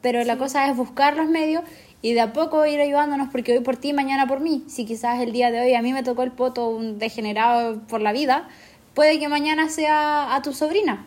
Pero 0.00 0.24
la 0.24 0.38
cosa 0.38 0.68
es 0.68 0.76
buscar 0.76 1.16
los 1.16 1.28
medios 1.28 1.62
y 2.02 2.14
de 2.14 2.20
a 2.20 2.32
poco 2.32 2.64
ir 2.64 2.80
ayudándonos 2.80 3.28
porque 3.30 3.52
hoy 3.52 3.60
por 3.60 3.76
ti, 3.76 3.92
mañana 3.92 4.26
por 4.26 4.40
mí. 4.40 4.64
Si 4.68 4.86
quizás 4.86 5.20
el 5.20 5.32
día 5.32 5.50
de 5.50 5.60
hoy 5.60 5.74
a 5.74 5.82
mí 5.82 5.92
me 5.92 6.02
tocó 6.02 6.22
el 6.22 6.32
poto 6.32 6.68
un 6.68 6.98
degenerado 6.98 7.80
por 7.86 8.00
la 8.00 8.12
vida, 8.12 8.48
puede 8.94 9.18
que 9.18 9.28
mañana 9.28 9.68
sea 9.68 10.34
a 10.34 10.42
tu 10.42 10.52
sobrina. 10.52 11.06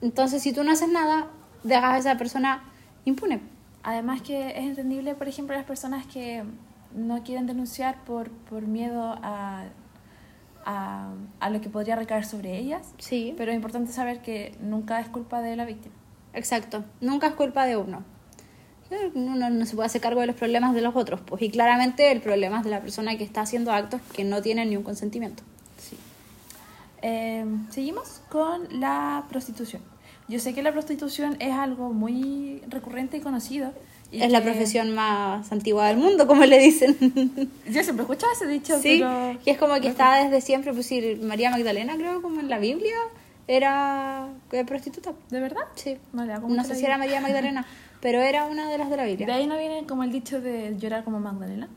Entonces, 0.00 0.42
si 0.42 0.52
tú 0.52 0.62
no 0.62 0.70
haces 0.70 0.88
nada, 0.88 1.26
dejas 1.64 1.94
a 1.94 1.98
esa 1.98 2.18
persona 2.18 2.62
impune. 3.04 3.40
Además 3.82 4.22
que 4.22 4.50
es 4.50 4.64
entendible, 4.64 5.14
por 5.14 5.28
ejemplo, 5.28 5.56
las 5.56 5.64
personas 5.64 6.06
que 6.06 6.44
no 6.94 7.22
quieren 7.24 7.46
denunciar 7.46 8.04
por, 8.04 8.30
por 8.30 8.62
miedo 8.62 9.18
a, 9.22 9.64
a, 10.64 11.08
a 11.40 11.50
lo 11.50 11.60
que 11.60 11.68
podría 11.68 11.96
recaer 11.96 12.24
sobre 12.24 12.56
ellas. 12.58 12.94
Sí. 12.98 13.34
Pero 13.36 13.50
es 13.50 13.56
importante 13.56 13.90
saber 13.90 14.22
que 14.22 14.56
nunca 14.60 15.00
es 15.00 15.08
culpa 15.08 15.40
de 15.40 15.56
la 15.56 15.64
víctima. 15.64 15.94
Exacto, 16.32 16.84
nunca 17.00 17.28
es 17.28 17.34
culpa 17.34 17.66
de 17.66 17.76
uno. 17.76 18.04
Uno 19.14 19.50
no 19.50 19.66
se 19.66 19.74
puede 19.74 19.86
hacer 19.86 20.00
cargo 20.00 20.20
de 20.20 20.26
los 20.28 20.36
problemas 20.36 20.74
de 20.74 20.80
los 20.80 20.96
otros, 20.96 21.20
pues, 21.20 21.42
y 21.42 21.50
claramente 21.50 22.10
el 22.10 22.20
problema 22.20 22.58
es 22.58 22.64
de 22.64 22.70
la 22.70 22.80
persona 22.80 23.16
que 23.18 23.24
está 23.24 23.42
haciendo 23.42 23.72
actos 23.72 24.00
que 24.14 24.24
no 24.24 24.40
tienen 24.42 24.70
ni 24.70 24.76
un 24.76 24.82
consentimiento. 24.82 25.42
Sí. 25.78 25.96
Eh, 27.02 27.44
seguimos 27.70 28.22
con 28.28 28.80
la 28.80 29.24
prostitución. 29.28 29.82
Yo 30.28 30.38
sé 30.40 30.54
que 30.54 30.62
la 30.62 30.72
prostitución 30.72 31.36
es 31.40 31.52
algo 31.52 31.92
muy 31.92 32.62
recurrente 32.68 33.16
y 33.16 33.20
conocido. 33.20 33.72
y 34.10 34.22
es 34.22 34.32
la 34.32 34.38
que- 34.42 34.50
profesión 34.50 34.94
más 34.94 35.52
antigua 35.52 35.86
del 35.88 35.98
mundo, 35.98 36.26
como 36.26 36.44
le 36.44 36.58
dicen. 36.58 36.96
Yo 37.66 37.82
siempre 37.82 37.98
he 37.98 38.00
escuchado 38.02 38.32
ese 38.32 38.46
dicho, 38.46 38.78
sí, 38.80 38.98
pero... 39.00 39.38
y 39.44 39.50
es 39.50 39.58
como 39.58 39.74
que 39.80 39.88
está 39.88 40.22
desde 40.24 40.40
siempre, 40.40 40.72
pues 40.72 40.86
sí, 40.86 41.18
María 41.22 41.50
Magdalena, 41.50 41.94
creo, 41.96 42.20
como 42.22 42.40
en 42.40 42.48
la 42.48 42.58
Biblia, 42.58 42.94
era 43.46 44.28
eh, 44.52 44.64
prostituta. 44.64 45.12
¿De 45.30 45.40
verdad? 45.40 45.62
Sí. 45.74 45.96
No, 46.12 46.24
le 46.24 46.32
hago 46.32 46.48
No 46.48 46.64
sé 46.64 46.74
si 46.74 46.84
era. 46.84 46.98
María 46.98 47.20
Magdalena, 47.20 47.66
pero 48.00 48.20
era 48.20 48.46
una 48.46 48.70
de 48.70 48.78
las 48.78 48.90
de 48.90 48.96
la 48.96 49.02
De 49.04 49.16
Biblia. 49.16 49.34
ahí 49.34 49.46
no 49.46 49.58
viene 49.58 49.86
como 49.86 50.02
el 50.04 50.12
dicho 50.12 50.40
de 50.40 50.76
llorar 50.78 51.04
como 51.04 51.18
Magdalena, 51.20 51.68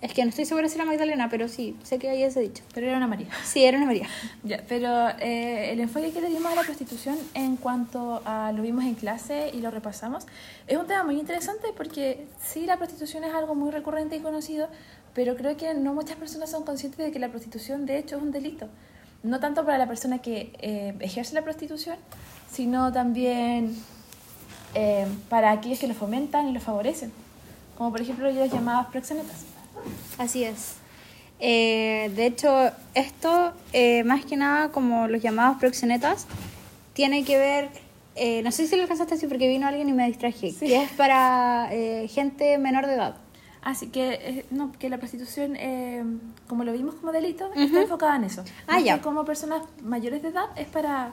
Es 0.00 0.14
que 0.14 0.22
no 0.22 0.30
estoy 0.30 0.46
segura 0.46 0.66
si 0.68 0.76
era 0.76 0.86
Magdalena, 0.86 1.28
pero 1.28 1.46
sí, 1.46 1.76
sé 1.82 1.98
que 1.98 2.08
hay 2.08 2.22
ese 2.22 2.40
dicho. 2.40 2.62
pero 2.72 2.86
era 2.86 2.96
una 2.96 3.06
María. 3.06 3.28
Sí, 3.44 3.64
era 3.64 3.76
una 3.76 3.86
María. 3.86 4.08
Ya, 4.44 4.62
pero 4.66 5.10
eh, 5.18 5.72
el 5.72 5.80
enfoque 5.80 6.10
que 6.12 6.20
le 6.22 6.28
dimos 6.28 6.50
a 6.50 6.54
la 6.54 6.62
prostitución 6.62 7.18
en 7.34 7.56
cuanto 7.56 8.22
a 8.24 8.52
lo 8.52 8.62
vimos 8.62 8.84
en 8.84 8.94
clase 8.94 9.50
y 9.52 9.60
lo 9.60 9.70
repasamos 9.70 10.26
es 10.66 10.78
un 10.78 10.86
tema 10.86 11.02
muy 11.04 11.18
interesante 11.20 11.68
porque 11.76 12.26
sí, 12.40 12.64
la 12.64 12.78
prostitución 12.78 13.24
es 13.24 13.34
algo 13.34 13.54
muy 13.54 13.70
recurrente 13.70 14.16
y 14.16 14.20
conocido, 14.20 14.68
pero 15.12 15.36
creo 15.36 15.56
que 15.58 15.74
no 15.74 15.92
muchas 15.92 16.16
personas 16.16 16.50
son 16.50 16.64
conscientes 16.64 17.04
de 17.04 17.12
que 17.12 17.18
la 17.18 17.28
prostitución 17.28 17.84
de 17.84 17.98
hecho 17.98 18.16
es 18.16 18.22
un 18.22 18.30
delito. 18.30 18.68
no 19.22 19.38
tanto 19.38 19.66
para 19.66 19.76
la 19.76 19.86
persona 19.86 20.20
que 20.20 20.52
eh, 20.60 20.94
ejerce 21.00 21.34
la 21.34 21.42
prostitución, 21.42 21.98
sino 22.50 22.90
también 22.90 23.76
eh, 24.74 25.06
para 25.28 25.50
aquellos 25.52 25.78
que 25.78 25.86
lo 25.86 25.94
fomentan 25.94 26.48
y 26.48 26.52
lo 26.52 26.60
favorecen, 26.60 27.12
como 27.76 27.90
por 27.90 28.00
ejemplo 28.00 28.30
los 28.30 28.50
llamados 28.52 28.86
proxenetas. 28.86 29.44
Así 30.18 30.44
es. 30.44 30.74
Eh, 31.38 32.10
de 32.16 32.26
hecho, 32.26 32.70
esto, 32.94 33.52
eh, 33.72 34.04
más 34.04 34.24
que 34.24 34.36
nada, 34.36 34.70
como 34.72 35.08
los 35.08 35.22
llamados 35.22 35.58
proxenetas, 35.58 36.26
tiene 36.92 37.24
que 37.24 37.38
ver, 37.38 37.70
eh, 38.14 38.42
no 38.42 38.52
sé 38.52 38.66
si 38.66 38.76
lo 38.76 38.82
alcanzaste 38.82 39.14
así 39.14 39.26
porque 39.26 39.48
vino 39.48 39.66
alguien 39.66 39.88
y 39.88 39.92
me 39.92 40.06
distraje, 40.06 40.50
Sí. 40.50 40.66
que 40.66 40.82
es 40.82 40.90
para 40.92 41.68
eh, 41.72 42.08
gente 42.08 42.58
menor 42.58 42.86
de 42.86 42.94
edad. 42.94 43.16
Así 43.62 43.88
que, 43.88 44.14
eh, 44.14 44.46
no, 44.50 44.72
que 44.72 44.88
la 44.88 44.98
prostitución, 44.98 45.54
eh, 45.56 46.02
como 46.48 46.64
lo 46.64 46.72
vimos 46.72 46.94
como 46.96 47.12
delito, 47.12 47.48
Ujú. 47.50 47.60
está 47.60 47.82
enfocada 47.82 48.16
en 48.16 48.24
eso. 48.24 48.44
Ah, 48.66 48.80
ya. 48.80 49.00
como 49.00 49.24
personas 49.24 49.62
mayores 49.82 50.22
de 50.22 50.28
edad 50.28 50.46
es 50.56 50.66
para 50.66 51.12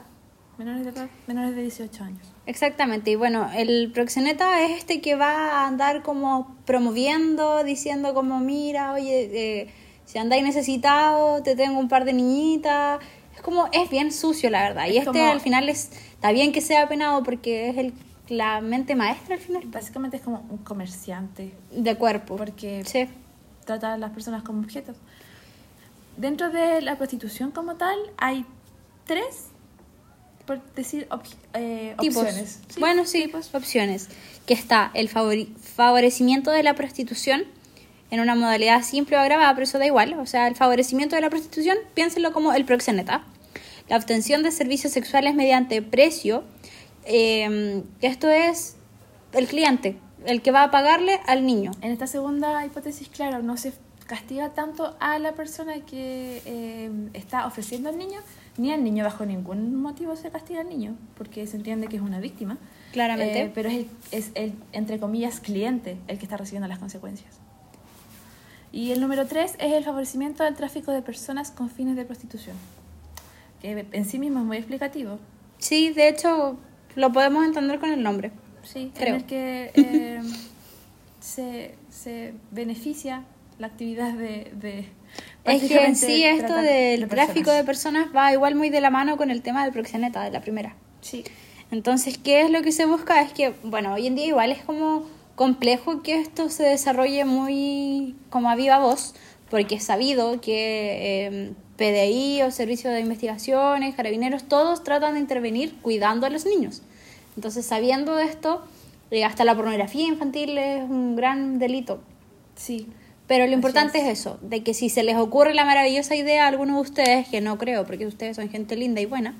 menores 0.58 0.84
de 0.84 0.90
edad, 0.90 1.08
menores 1.26 1.54
de 1.54 1.62
18 1.62 2.04
años. 2.04 2.26
Exactamente, 2.46 3.10
y 3.10 3.14
bueno, 3.16 3.48
el 3.54 3.90
proxeneta 3.92 4.62
es 4.64 4.78
este 4.78 5.00
que 5.00 5.14
va 5.14 5.62
a 5.62 5.66
andar 5.66 6.02
como 6.02 6.56
promoviendo, 6.66 7.62
diciendo 7.64 8.12
como, 8.14 8.40
mira, 8.40 8.92
oye, 8.92 9.30
eh, 9.62 9.70
si 10.04 10.18
andáis 10.18 10.42
necesitado, 10.42 11.42
te 11.42 11.54
tengo 11.54 11.78
un 11.78 11.88
par 11.88 12.04
de 12.04 12.12
niñitas. 12.14 12.98
Es 13.34 13.42
como, 13.42 13.68
es 13.72 13.88
bien 13.90 14.10
sucio, 14.10 14.50
la 14.50 14.62
verdad. 14.62 14.86
y 14.86 14.96
Es 14.96 15.06
este 15.06 15.20
como- 15.20 15.30
al 15.32 15.40
final 15.40 15.68
es, 15.68 15.90
está 16.12 16.32
bien 16.32 16.50
que 16.52 16.60
sea 16.60 16.88
penado 16.88 17.22
porque 17.22 17.68
es 17.68 17.76
el, 17.76 17.92
la 18.28 18.60
mente 18.60 18.94
maestra 18.96 19.36
al 19.36 19.40
final 19.40 19.62
Básicamente 19.66 20.16
es 20.16 20.22
como 20.22 20.40
un 20.50 20.58
comerciante, 20.58 21.52
de 21.70 21.94
cuerpo. 21.96 22.36
porque 22.36 22.82
Sí, 22.84 23.06
trata 23.64 23.92
a 23.94 23.98
las 23.98 24.10
personas 24.10 24.42
como 24.42 24.60
objetos. 24.60 24.96
Dentro 26.16 26.50
de 26.50 26.80
la 26.80 26.96
prostitución 26.96 27.52
como 27.52 27.76
tal, 27.76 27.96
hay 28.16 28.44
tres, 29.06 29.50
por 30.48 30.60
decir, 30.74 31.06
op- 31.10 31.22
eh, 31.54 31.94
tipos. 32.00 32.24
opciones. 32.24 32.58
Sí, 32.68 32.80
bueno, 32.80 33.04
sí, 33.04 33.22
tipos. 33.26 33.54
opciones. 33.54 34.08
Que 34.46 34.54
está 34.54 34.90
el 34.94 35.08
favorecimiento 35.08 36.50
de 36.50 36.64
la 36.64 36.74
prostitución 36.74 37.44
en 38.10 38.20
una 38.20 38.34
modalidad 38.34 38.82
simple 38.82 39.16
o 39.16 39.20
agravada, 39.20 39.52
pero 39.54 39.64
eso 39.64 39.78
da 39.78 39.86
igual. 39.86 40.14
O 40.18 40.26
sea, 40.26 40.48
el 40.48 40.56
favorecimiento 40.56 41.14
de 41.14 41.22
la 41.22 41.30
prostitución, 41.30 41.76
piénsenlo 41.94 42.32
como 42.32 42.52
el 42.52 42.64
proxeneta. 42.64 43.22
La 43.88 43.96
obtención 43.96 44.42
de 44.42 44.50
servicios 44.50 44.92
sexuales 44.92 45.34
mediante 45.34 45.80
precio, 45.82 46.42
eh, 47.04 47.82
esto 48.00 48.28
es 48.30 48.76
el 49.32 49.46
cliente, 49.46 49.96
el 50.26 50.40
que 50.42 50.50
va 50.50 50.62
a 50.64 50.70
pagarle 50.70 51.20
al 51.26 51.44
niño. 51.46 51.70
En 51.82 51.92
esta 51.92 52.06
segunda 52.06 52.64
hipótesis, 52.66 53.08
claro, 53.08 53.42
no 53.42 53.56
se 53.56 53.72
castiga 54.06 54.54
tanto 54.54 54.96
a 55.00 55.18
la 55.18 55.32
persona 55.32 55.74
que 55.84 56.40
eh, 56.46 56.90
está 57.12 57.46
ofreciendo 57.46 57.90
al 57.90 57.98
niño, 57.98 58.20
ni 58.58 58.72
al 58.72 58.84
niño 58.84 59.04
bajo 59.04 59.24
ningún 59.24 59.76
motivo 59.76 60.16
se 60.16 60.30
castiga 60.30 60.60
al 60.60 60.68
niño, 60.68 60.96
porque 61.16 61.46
se 61.46 61.56
entiende 61.56 61.86
que 61.86 61.96
es 61.96 62.02
una 62.02 62.20
víctima. 62.20 62.58
Claramente. 62.92 63.42
Eh, 63.42 63.52
pero 63.54 63.68
es 63.68 63.76
el, 63.76 63.88
es 64.10 64.30
el, 64.34 64.52
entre 64.72 64.98
comillas, 64.98 65.40
cliente 65.40 65.96
el 66.08 66.18
que 66.18 66.24
está 66.24 66.36
recibiendo 66.36 66.68
las 66.68 66.78
consecuencias. 66.78 67.38
Y 68.72 68.92
el 68.92 69.00
número 69.00 69.26
tres 69.26 69.54
es 69.58 69.72
el 69.72 69.84
favorecimiento 69.84 70.44
del 70.44 70.54
tráfico 70.54 70.92
de 70.92 71.00
personas 71.00 71.50
con 71.50 71.70
fines 71.70 71.96
de 71.96 72.04
prostitución, 72.04 72.56
que 73.62 73.86
en 73.92 74.04
sí 74.04 74.18
mismo 74.18 74.40
es 74.40 74.44
muy 74.44 74.56
explicativo. 74.58 75.18
Sí, 75.58 75.90
de 75.90 76.08
hecho, 76.08 76.58
lo 76.94 77.12
podemos 77.12 77.44
entender 77.44 77.78
con 77.78 77.90
el 77.90 78.02
nombre. 78.02 78.30
Sí, 78.62 78.92
Creo. 78.94 79.08
en 79.08 79.14
el 79.14 79.24
que 79.24 79.70
eh, 79.74 80.20
se, 81.20 81.76
se 81.90 82.34
beneficia 82.50 83.24
la 83.58 83.66
actividad 83.66 84.12
de... 84.14 84.50
de 84.54 84.88
Es 85.44 85.62
que 85.62 85.84
en 85.84 85.96
sí 85.96 86.24
esto 86.24 86.54
del 86.54 87.00
de 87.00 87.06
tráfico 87.06 87.50
de 87.50 87.64
personas. 87.64 88.04
personas 88.04 88.16
va 88.16 88.32
igual 88.32 88.54
muy 88.54 88.70
de 88.70 88.80
la 88.80 88.90
mano 88.90 89.16
con 89.16 89.30
el 89.30 89.42
tema 89.42 89.64
del 89.64 89.72
proxeneta, 89.72 90.22
de 90.22 90.30
la 90.30 90.40
primera. 90.40 90.76
Sí, 91.00 91.24
Entonces, 91.70 92.18
¿qué 92.18 92.42
es 92.42 92.50
lo 92.50 92.62
que 92.62 92.72
se 92.72 92.86
busca? 92.86 93.20
Es 93.20 93.32
que, 93.32 93.54
bueno, 93.62 93.94
hoy 93.94 94.06
en 94.06 94.14
día 94.14 94.26
igual 94.26 94.52
es 94.52 94.62
como 94.62 95.06
complejo 95.34 96.02
que 96.02 96.20
esto 96.20 96.50
se 96.50 96.64
desarrolle 96.64 97.24
muy 97.24 98.16
como 98.30 98.50
a 98.50 98.56
viva 98.56 98.78
voz, 98.78 99.14
porque 99.50 99.76
es 99.76 99.84
sabido 99.84 100.40
que 100.40 101.26
eh, 101.26 101.52
PDI 101.76 102.42
o 102.42 102.50
Servicio 102.50 102.90
de 102.90 103.00
Investigaciones, 103.00 103.94
Carabineros, 103.94 104.44
todos 104.44 104.82
tratan 104.82 105.14
de 105.14 105.20
intervenir 105.20 105.76
cuidando 105.80 106.26
a 106.26 106.30
los 106.30 106.44
niños. 106.44 106.82
Entonces, 107.36 107.64
sabiendo 107.64 108.16
de 108.16 108.24
esto, 108.24 108.64
eh, 109.10 109.24
hasta 109.24 109.44
la 109.44 109.54
pornografía 109.54 110.06
infantil 110.06 110.58
es 110.58 110.82
un 110.82 111.16
gran 111.16 111.58
delito. 111.58 112.00
sí. 112.56 112.88
Pero 113.28 113.44
lo 113.44 113.50
Así 113.50 113.54
importante 113.54 113.98
es. 113.98 114.04
es. 114.06 114.20
eso, 114.20 114.38
de 114.42 114.64
que 114.64 114.72
si 114.74 114.88
se 114.88 115.02
les 115.02 115.16
ocurre 115.16 115.54
la 115.54 115.64
maravillosa 115.66 116.16
idea 116.16 116.46
a 116.46 116.48
alguno 116.48 116.76
de 116.76 116.80
ustedes, 116.80 117.28
que 117.28 117.40
no 117.42 117.58
creo, 117.58 117.84
porque 117.84 118.06
ustedes 118.06 118.36
son 118.36 118.48
gente 118.48 118.74
linda 118.74 119.00
y 119.02 119.06
buena, 119.06 119.38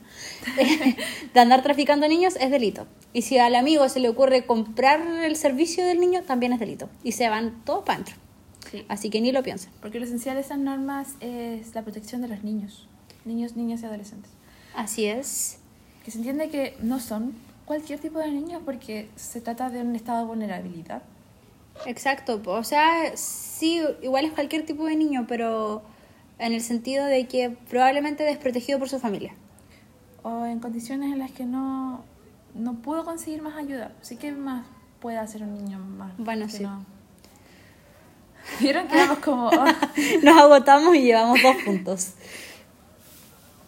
de 1.34 1.40
andar 1.40 1.62
traficando 1.62 2.06
niños, 2.06 2.36
es 2.38 2.50
delito. 2.50 2.86
Y 3.14 3.22
si 3.22 3.38
al 3.38 3.54
amigo 3.54 3.88
se 3.88 4.00
le 4.00 4.10
ocurre 4.10 4.44
comprar 4.44 5.00
el 5.24 5.34
servicio 5.36 5.84
del 5.86 5.98
niño, 6.00 6.22
también 6.22 6.52
es 6.52 6.60
delito. 6.60 6.90
Y 7.02 7.12
se 7.12 7.28
van 7.30 7.64
todos 7.64 7.82
para 7.84 7.94
adentro. 7.94 8.16
sí. 8.70 8.84
Así 8.88 9.08
que 9.08 9.22
ni 9.22 9.32
lo 9.32 9.42
piensen. 9.42 9.70
Porque 9.80 9.98
lo 9.98 10.04
esencial 10.04 10.36
de 10.36 10.42
esas 10.42 10.58
normas 10.58 11.14
es 11.20 11.74
la 11.74 11.82
protección 11.82 12.20
de 12.20 12.28
los 12.28 12.44
niños, 12.44 12.86
niños, 13.24 13.56
niñas 13.56 13.82
y 13.82 13.86
adolescentes. 13.86 14.30
Así 14.74 15.06
es. 15.06 15.58
Que 16.04 16.10
se 16.10 16.18
entiende 16.18 16.50
que 16.50 16.76
no 16.82 17.00
son 17.00 17.34
cualquier 17.64 17.98
tipo 18.00 18.18
de 18.18 18.30
niños 18.30 18.60
porque 18.64 19.08
se 19.16 19.40
trata 19.40 19.70
de 19.70 19.80
un 19.80 19.96
estado 19.96 20.20
de 20.20 20.24
vulnerabilidad. 20.26 21.02
Exacto. 21.86 22.40
O 22.44 22.64
sea, 22.64 23.16
sí, 23.16 23.82
igual 24.02 24.24
es 24.24 24.32
cualquier 24.32 24.64
tipo 24.64 24.86
de 24.86 24.96
niño, 24.96 25.26
pero 25.28 25.82
en 26.38 26.52
el 26.52 26.60
sentido 26.60 27.04
de 27.04 27.26
que 27.26 27.50
probablemente 27.50 28.24
desprotegido 28.24 28.78
por 28.78 28.88
su 28.88 28.98
familia. 28.98 29.34
O 30.22 30.44
en 30.44 30.60
condiciones 30.60 31.12
en 31.12 31.18
las 31.18 31.30
que 31.30 31.44
no, 31.44 32.04
no 32.54 32.74
pudo 32.74 33.04
conseguir 33.04 33.42
más 33.42 33.56
ayuda. 33.56 33.92
Así 34.00 34.16
que 34.16 34.32
más 34.32 34.66
puede 35.00 35.18
hacer 35.18 35.42
un 35.42 35.54
niño 35.54 35.78
más. 35.78 36.12
Bueno, 36.18 36.46
que 36.46 36.52
sí. 36.52 36.62
no. 36.62 36.84
Vieron 38.60 38.88
que 38.88 38.94
éramos 38.94 39.18
como... 39.18 39.48
oh, 39.48 39.66
Nos 40.22 40.36
agotamos 40.36 40.94
y 40.94 41.02
llevamos 41.02 41.40
dos 41.42 41.56
puntos. 41.64 42.12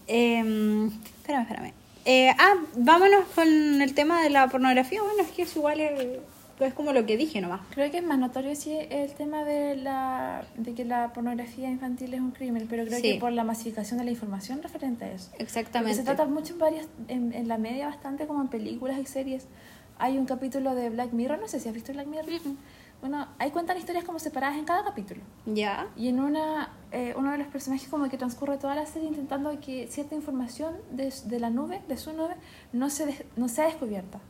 Eh, 0.06 0.90
espérame, 1.20 1.42
espérame. 1.42 1.72
Eh, 2.04 2.34
ah, 2.38 2.54
vámonos 2.76 3.26
con 3.34 3.46
el 3.46 3.94
tema 3.94 4.22
de 4.22 4.30
la 4.30 4.48
pornografía. 4.48 5.02
Bueno, 5.02 5.22
es 5.22 5.30
que 5.30 5.42
es 5.42 5.54
igual, 5.54 5.80
eh, 5.80 6.20
es 6.64 6.74
como 6.74 6.92
lo 6.92 7.06
que 7.06 7.16
dije 7.16 7.40
nomás. 7.40 7.60
Creo 7.70 7.90
que 7.90 7.98
es 7.98 8.04
más 8.04 8.18
notorio 8.18 8.54
si 8.54 8.72
el 8.74 9.12
tema 9.14 9.44
de 9.44 9.76
la 9.76 10.44
de 10.56 10.74
que 10.74 10.84
la 10.84 11.12
pornografía 11.12 11.68
infantil 11.70 12.14
es 12.14 12.20
un 12.20 12.30
crimen, 12.32 12.66
pero 12.68 12.84
creo 12.84 12.98
Sí. 12.98 13.02
que 13.14 13.18
por 13.20 13.32
la 13.32 13.44
masificación 13.44 13.98
de 13.98 14.04
la 14.04 14.10
información 14.10 14.62
referente 14.62 15.04
a 15.04 15.12
eso. 15.12 15.28
Porque 15.30 15.42
Exactamente. 15.44 15.96
se 15.96 16.02
trata 16.04 16.24
mucho 16.26 16.52
en 16.54 16.58
varias, 16.58 16.88
en, 17.08 17.32
en 17.32 17.48
la 17.48 17.58
media 17.58 17.86
bastante 17.88 18.26
como 18.26 18.40
en 18.42 18.48
películas 18.48 18.98
y 18.98 19.06
series. 19.06 19.46
Hay 19.98 20.16
un 20.16 20.24
capítulo 20.26 20.74
de 20.74 20.88
Black 20.90 21.12
Mirror, 21.12 21.38
no 21.40 21.48
sé 21.48 21.60
si 21.60 21.68
has 21.68 21.74
visto 21.74 21.92
Black 21.92 22.06
Mirror. 22.06 22.26
Bueno, 23.00 23.26
ahí 23.38 23.50
cuentan 23.50 23.78
historias 23.78 24.04
como 24.04 24.18
separadas 24.18 24.58
en 24.58 24.64
cada 24.66 24.84
capítulo. 24.84 25.22
Ya. 25.46 25.88
Y 25.96 26.08
en 26.08 26.20
una, 26.20 26.70
eh, 26.92 27.14
uno 27.16 27.32
de 27.32 27.38
los 27.38 27.46
personajes 27.48 27.88
como 27.88 28.08
que 28.10 28.18
transcurre 28.18 28.58
toda 28.58 28.74
la 28.74 28.84
serie 28.84 29.08
intentando 29.08 29.58
que 29.60 29.86
cierta 29.88 30.14
información 30.14 30.74
de, 30.90 31.10
de 31.24 31.40
la 31.40 31.48
nube, 31.48 31.80
de 31.88 31.96
su 31.96 32.12
nube, 32.12 32.34
no, 32.74 32.90
se 32.90 33.06
des- 33.06 33.24
no 33.36 33.48
sea 33.48 33.66
descubierta. 33.66 34.20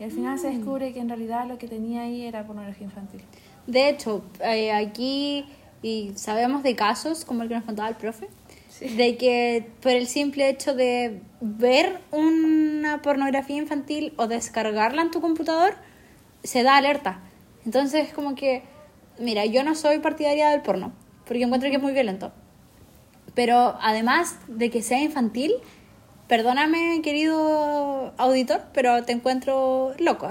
Y 0.00 0.04
al 0.04 0.10
final 0.12 0.36
Mm. 0.36 0.38
se 0.38 0.50
descubre 0.50 0.92
que 0.92 1.00
en 1.00 1.08
realidad 1.08 1.46
lo 1.46 1.58
que 1.58 1.66
tenía 1.68 2.02
ahí 2.02 2.24
era 2.24 2.46
pornografía 2.46 2.84
infantil. 2.86 3.20
De 3.66 3.88
hecho, 3.88 4.22
eh, 4.42 4.72
aquí 4.72 5.44
y 5.82 6.12
sabemos 6.16 6.62
de 6.62 6.74
casos, 6.74 7.24
como 7.24 7.42
el 7.42 7.48
que 7.48 7.54
nos 7.54 7.64
contaba 7.64 7.88
el 7.88 7.94
profe, 7.96 8.28
Sí. 8.70 8.88
de 8.96 9.16
que 9.16 9.66
por 9.82 9.92
el 9.92 10.06
simple 10.06 10.48
hecho 10.48 10.74
de 10.74 11.20
ver 11.40 12.00
una 12.12 13.00
pornografía 13.02 13.56
infantil 13.56 14.12
o 14.16 14.26
descargarla 14.28 15.02
en 15.02 15.10
tu 15.10 15.20
computador, 15.20 15.74
se 16.44 16.62
da 16.62 16.76
alerta. 16.76 17.20
Entonces, 17.64 18.12
como 18.12 18.34
que, 18.34 18.62
mira, 19.18 19.44
yo 19.46 19.62
no 19.64 19.74
soy 19.74 19.98
partidaria 19.98 20.48
del 20.50 20.62
porno, 20.62 20.92
porque 21.26 21.42
encuentro 21.42 21.68
que 21.70 21.76
es 21.76 21.82
muy 21.82 21.92
violento. 21.92 22.32
Pero 23.34 23.76
además 23.80 24.36
de 24.48 24.70
que 24.70 24.82
sea 24.82 25.00
infantil, 25.00 25.52
perdóname, 26.28 27.00
querido 27.02 28.12
auditor, 28.18 28.62
pero 28.72 29.02
te 29.04 29.12
encuentro 29.12 29.94
loco. 29.98 30.28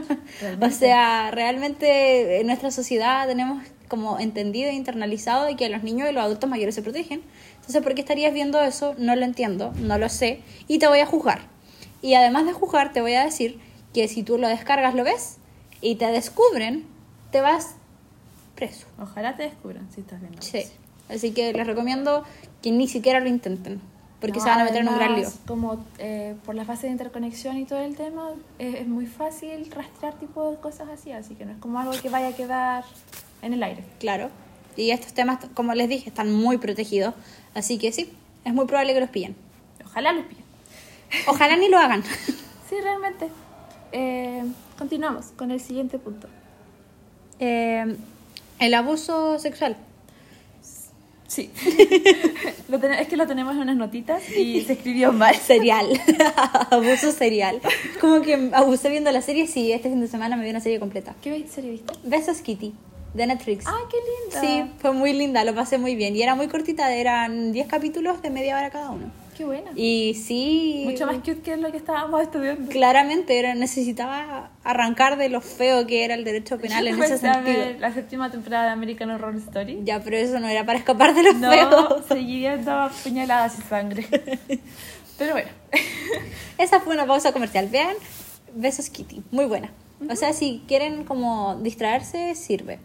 o 0.60 0.70
sea, 0.70 1.30
realmente 1.30 2.40
en 2.40 2.46
nuestra 2.46 2.70
sociedad 2.70 3.28
tenemos 3.28 3.62
como 3.88 4.18
entendido 4.18 4.70
e 4.70 4.72
internalizado 4.72 5.44
de 5.44 5.54
que 5.54 5.68
los 5.68 5.82
niños 5.82 6.08
y 6.10 6.12
los 6.12 6.24
adultos 6.24 6.50
mayores 6.50 6.74
se 6.74 6.82
protegen. 6.82 7.22
Entonces, 7.56 7.82
¿por 7.82 7.94
qué 7.94 8.00
estarías 8.00 8.32
viendo 8.32 8.60
eso? 8.60 8.94
No 8.98 9.14
lo 9.14 9.24
entiendo, 9.24 9.72
no 9.78 9.98
lo 9.98 10.08
sé, 10.08 10.40
y 10.66 10.78
te 10.78 10.88
voy 10.88 11.00
a 11.00 11.06
juzgar. 11.06 11.42
Y 12.02 12.14
además 12.14 12.46
de 12.46 12.52
juzgar, 12.52 12.92
te 12.92 13.00
voy 13.00 13.14
a 13.14 13.24
decir 13.24 13.58
que 13.92 14.08
si 14.08 14.22
tú 14.22 14.38
lo 14.38 14.48
descargas, 14.48 14.94
lo 14.94 15.04
ves, 15.04 15.36
y 15.80 15.96
te 15.96 16.06
descubren, 16.06 16.84
te 17.30 17.40
vas 17.40 17.76
preso. 18.54 18.86
Ojalá 18.98 19.36
te 19.36 19.44
descubran 19.44 19.88
si 19.92 20.00
estás 20.00 20.20
viendo. 20.20 20.40
Sí. 20.42 20.64
Así 21.08 21.32
que 21.32 21.52
les 21.52 21.66
recomiendo 21.66 22.24
que 22.62 22.72
ni 22.72 22.88
siquiera 22.88 23.20
lo 23.20 23.28
intenten, 23.28 23.80
porque 24.20 24.38
No, 24.38 24.44
se 24.44 24.50
van 24.50 24.60
a 24.60 24.64
meter 24.64 24.82
en 24.82 24.88
un 24.88 24.94
gran 24.94 25.14
lío. 25.14 25.26
además, 25.26 25.40
Como 25.46 25.84
eh, 25.98 26.34
por 26.44 26.54
la 26.54 26.64
fase 26.64 26.86
de 26.86 26.92
interconexión 26.92 27.56
y 27.58 27.64
todo 27.64 27.80
el 27.80 27.96
tema, 27.96 28.30
eh, 28.58 28.78
es 28.80 28.88
muy 28.88 29.06
fácil 29.06 29.70
rastrear 29.70 30.14
tipo 30.14 30.50
de 30.50 30.56
cosas 30.56 30.88
así, 30.88 31.12
así 31.12 31.34
que 31.34 31.44
no 31.44 31.52
es 31.52 31.58
como 31.58 31.78
algo 31.78 31.92
que 32.00 32.08
vaya 32.08 32.28
a 32.28 32.32
quedar 32.32 32.84
en 33.42 33.52
el 33.52 33.62
aire. 33.62 33.84
Claro. 33.98 34.30
Y 34.76 34.90
estos 34.90 35.12
temas, 35.12 35.38
como 35.54 35.74
les 35.74 35.88
dije, 35.88 36.08
están 36.08 36.32
muy 36.32 36.58
protegidos. 36.58 37.14
Así 37.54 37.78
que 37.78 37.92
sí, 37.92 38.12
es 38.44 38.52
muy 38.52 38.66
probable 38.66 38.92
que 38.94 39.00
los 39.00 39.10
pillen. 39.10 39.34
Ojalá 39.84 40.12
los 40.12 40.26
pillen. 40.26 40.44
Ojalá 41.28 41.56
ni 41.56 41.68
lo 41.68 41.78
hagan. 41.78 42.02
Sí, 42.68 42.74
realmente. 42.82 43.28
Eh, 43.92 44.44
continuamos 44.78 45.26
con 45.36 45.50
el 45.50 45.60
siguiente 45.60 45.98
punto. 45.98 46.28
Eh, 47.38 47.96
el 48.58 48.74
abuso 48.74 49.38
sexual. 49.38 49.76
Sí. 51.28 51.50
Lo 52.68 52.78
ten- 52.78 52.92
es 52.92 53.08
que 53.08 53.16
lo 53.16 53.26
tenemos 53.26 53.54
en 53.54 53.62
unas 53.62 53.76
notitas 53.76 54.22
y 54.30 54.62
se 54.62 54.74
escribió 54.74 55.12
mal. 55.12 55.34
Serial. 55.46 55.86
abuso 56.70 57.12
serial. 57.12 57.60
Como 58.00 58.22
que 58.22 58.50
abusé 58.52 58.88
viendo 58.90 59.10
la 59.12 59.22
serie, 59.22 59.46
sí, 59.46 59.72
este 59.72 59.88
fin 59.88 60.00
de 60.00 60.08
semana 60.08 60.36
me 60.36 60.44
vi 60.44 60.50
una 60.50 60.60
serie 60.60 60.78
completa. 60.80 61.14
¿Qué 61.22 61.46
serie 61.48 61.70
viste? 61.72 61.92
Besos 62.04 62.38
Kitty, 62.42 62.72
de 63.14 63.26
Netflix. 63.26 63.64
¡Ay, 63.66 63.84
qué 63.90 63.96
linda! 64.40 64.40
Sí, 64.40 64.72
fue 64.80 64.92
muy 64.92 65.12
linda, 65.12 65.44
lo 65.44 65.54
pasé 65.54 65.78
muy 65.78 65.94
bien. 65.96 66.14
Y 66.16 66.22
era 66.22 66.34
muy 66.34 66.48
cortita, 66.48 66.92
eran 66.92 67.52
10 67.52 67.66
capítulos 67.68 68.22
de 68.22 68.30
media 68.30 68.56
hora 68.56 68.70
cada 68.70 68.90
uno. 68.90 69.10
Qué 69.36 69.44
buena. 69.44 69.70
Y 69.74 70.14
sí. 70.14 70.82
Mucho 70.86 71.04
más 71.06 71.16
cute 71.16 71.40
que 71.40 71.56
lo 71.56 71.70
que 71.70 71.76
estábamos 71.76 72.22
estudiando. 72.22 72.70
Claramente 72.70 73.38
era, 73.38 73.54
necesitaba 73.54 74.50
arrancar 74.64 75.18
de 75.18 75.28
lo 75.28 75.40
feo 75.40 75.86
que 75.86 76.04
era 76.04 76.14
el 76.14 76.24
derecho 76.24 76.58
penal 76.58 76.86
en 76.88 77.02
ese 77.02 77.18
sentido. 77.18 77.64
la 77.78 77.92
séptima 77.92 78.30
temporada 78.30 78.64
de 78.66 78.70
American 78.70 79.10
Horror 79.10 79.36
Story. 79.36 79.80
Ya, 79.84 80.00
pero 80.00 80.16
eso 80.16 80.40
no 80.40 80.48
era 80.48 80.64
para 80.64 80.78
escapar 80.78 81.14
de 81.14 81.22
lo 81.22 81.32
No, 81.34 81.50
feo. 81.50 82.04
seguía 82.08 82.54
andaba 82.54 82.88
puñaladas 82.88 83.58
y 83.58 83.62
sangre. 83.62 84.06
Pero 85.18 85.32
bueno. 85.32 85.48
Esa 86.58 86.80
fue 86.80 86.94
una 86.94 87.06
pausa 87.06 87.32
comercial. 87.32 87.68
Vean, 87.70 87.96
Besos 88.54 88.90
Kitty, 88.90 89.22
muy 89.30 89.46
buena. 89.46 89.70
O 90.10 90.14
sea, 90.16 90.32
si 90.34 90.62
quieren 90.68 91.04
como 91.04 91.56
distraerse, 91.56 92.34
sirve. 92.34 92.78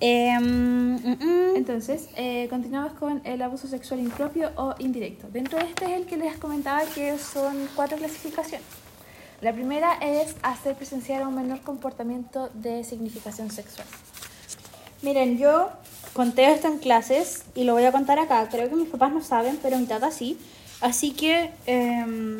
Em, 0.00 0.94
mm, 0.94 1.16
mm. 1.18 1.56
Entonces, 1.56 2.08
eh, 2.14 2.46
continuamos 2.50 2.92
con 2.92 3.20
el 3.24 3.42
abuso 3.42 3.66
sexual 3.66 4.00
impropio 4.00 4.50
o 4.56 4.74
indirecto. 4.78 5.26
Dentro 5.32 5.58
de 5.58 5.64
este 5.64 5.86
es 5.86 5.90
el 5.92 6.06
que 6.06 6.16
les 6.16 6.36
comentaba 6.36 6.82
que 6.94 7.18
son 7.18 7.68
cuatro 7.74 7.96
clasificaciones. 7.96 8.66
La 9.40 9.52
primera 9.52 9.94
es 9.94 10.36
hacer 10.42 10.74
presenciar 10.74 11.22
a 11.22 11.28
un 11.28 11.34
menor 11.34 11.60
comportamiento 11.62 12.50
de 12.54 12.84
significación 12.84 13.50
sexual. 13.50 13.86
Miren, 15.02 15.38
yo 15.38 15.70
conté 16.12 16.50
esto 16.50 16.66
en 16.68 16.78
clases 16.78 17.44
y 17.54 17.64
lo 17.64 17.74
voy 17.74 17.84
a 17.84 17.92
contar 17.92 18.18
acá. 18.18 18.48
Creo 18.48 18.68
que 18.68 18.74
mis 18.74 18.88
papás 18.88 19.12
no 19.12 19.22
saben, 19.22 19.58
pero 19.62 19.78
mi 19.78 19.86
tata 19.86 20.10
sí. 20.10 20.38
Así 20.80 21.12
que 21.12 21.50
em, 21.66 22.38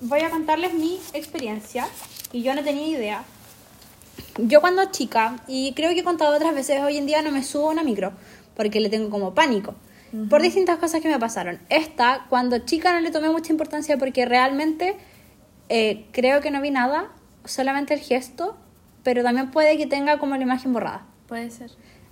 voy 0.00 0.20
a 0.20 0.30
contarles 0.30 0.74
mi 0.74 1.00
experiencia 1.12 1.88
y 2.32 2.42
yo 2.42 2.54
no 2.54 2.62
tenía 2.62 2.86
idea. 2.86 3.24
Yo 4.38 4.60
cuando 4.60 4.84
chica, 4.86 5.36
y 5.46 5.72
creo 5.74 5.90
que 5.90 6.00
he 6.00 6.04
contado 6.04 6.34
otras 6.34 6.54
veces, 6.54 6.80
hoy 6.82 6.96
en 6.96 7.06
día 7.06 7.22
no 7.22 7.30
me 7.30 7.42
subo 7.42 7.68
a 7.68 7.72
una 7.72 7.82
micro 7.82 8.12
porque 8.54 8.80
le 8.80 8.88
tengo 8.88 9.10
como 9.10 9.34
pánico. 9.34 9.74
Por 10.30 10.40
distintas 10.40 10.78
cosas 10.78 11.02
que 11.02 11.08
me 11.08 11.18
pasaron. 11.18 11.58
Esta, 11.68 12.26
cuando 12.30 12.58
chica 12.60 12.94
no 12.94 13.00
le 13.00 13.10
tomé 13.10 13.28
mucha 13.28 13.52
importancia 13.52 13.98
porque 13.98 14.24
realmente 14.24 14.96
eh, 15.68 16.06
creo 16.12 16.40
que 16.40 16.50
no 16.50 16.62
vi 16.62 16.70
nada, 16.70 17.08
solamente 17.44 17.92
el 17.92 18.00
gesto, 18.00 18.56
pero 19.02 19.22
también 19.22 19.50
puede 19.50 19.76
que 19.76 19.86
tenga 19.86 20.18
como 20.18 20.36
la 20.36 20.42
imagen 20.42 20.72
borrada. 20.72 21.04
Puede 21.28 21.50
ser. 21.50 21.70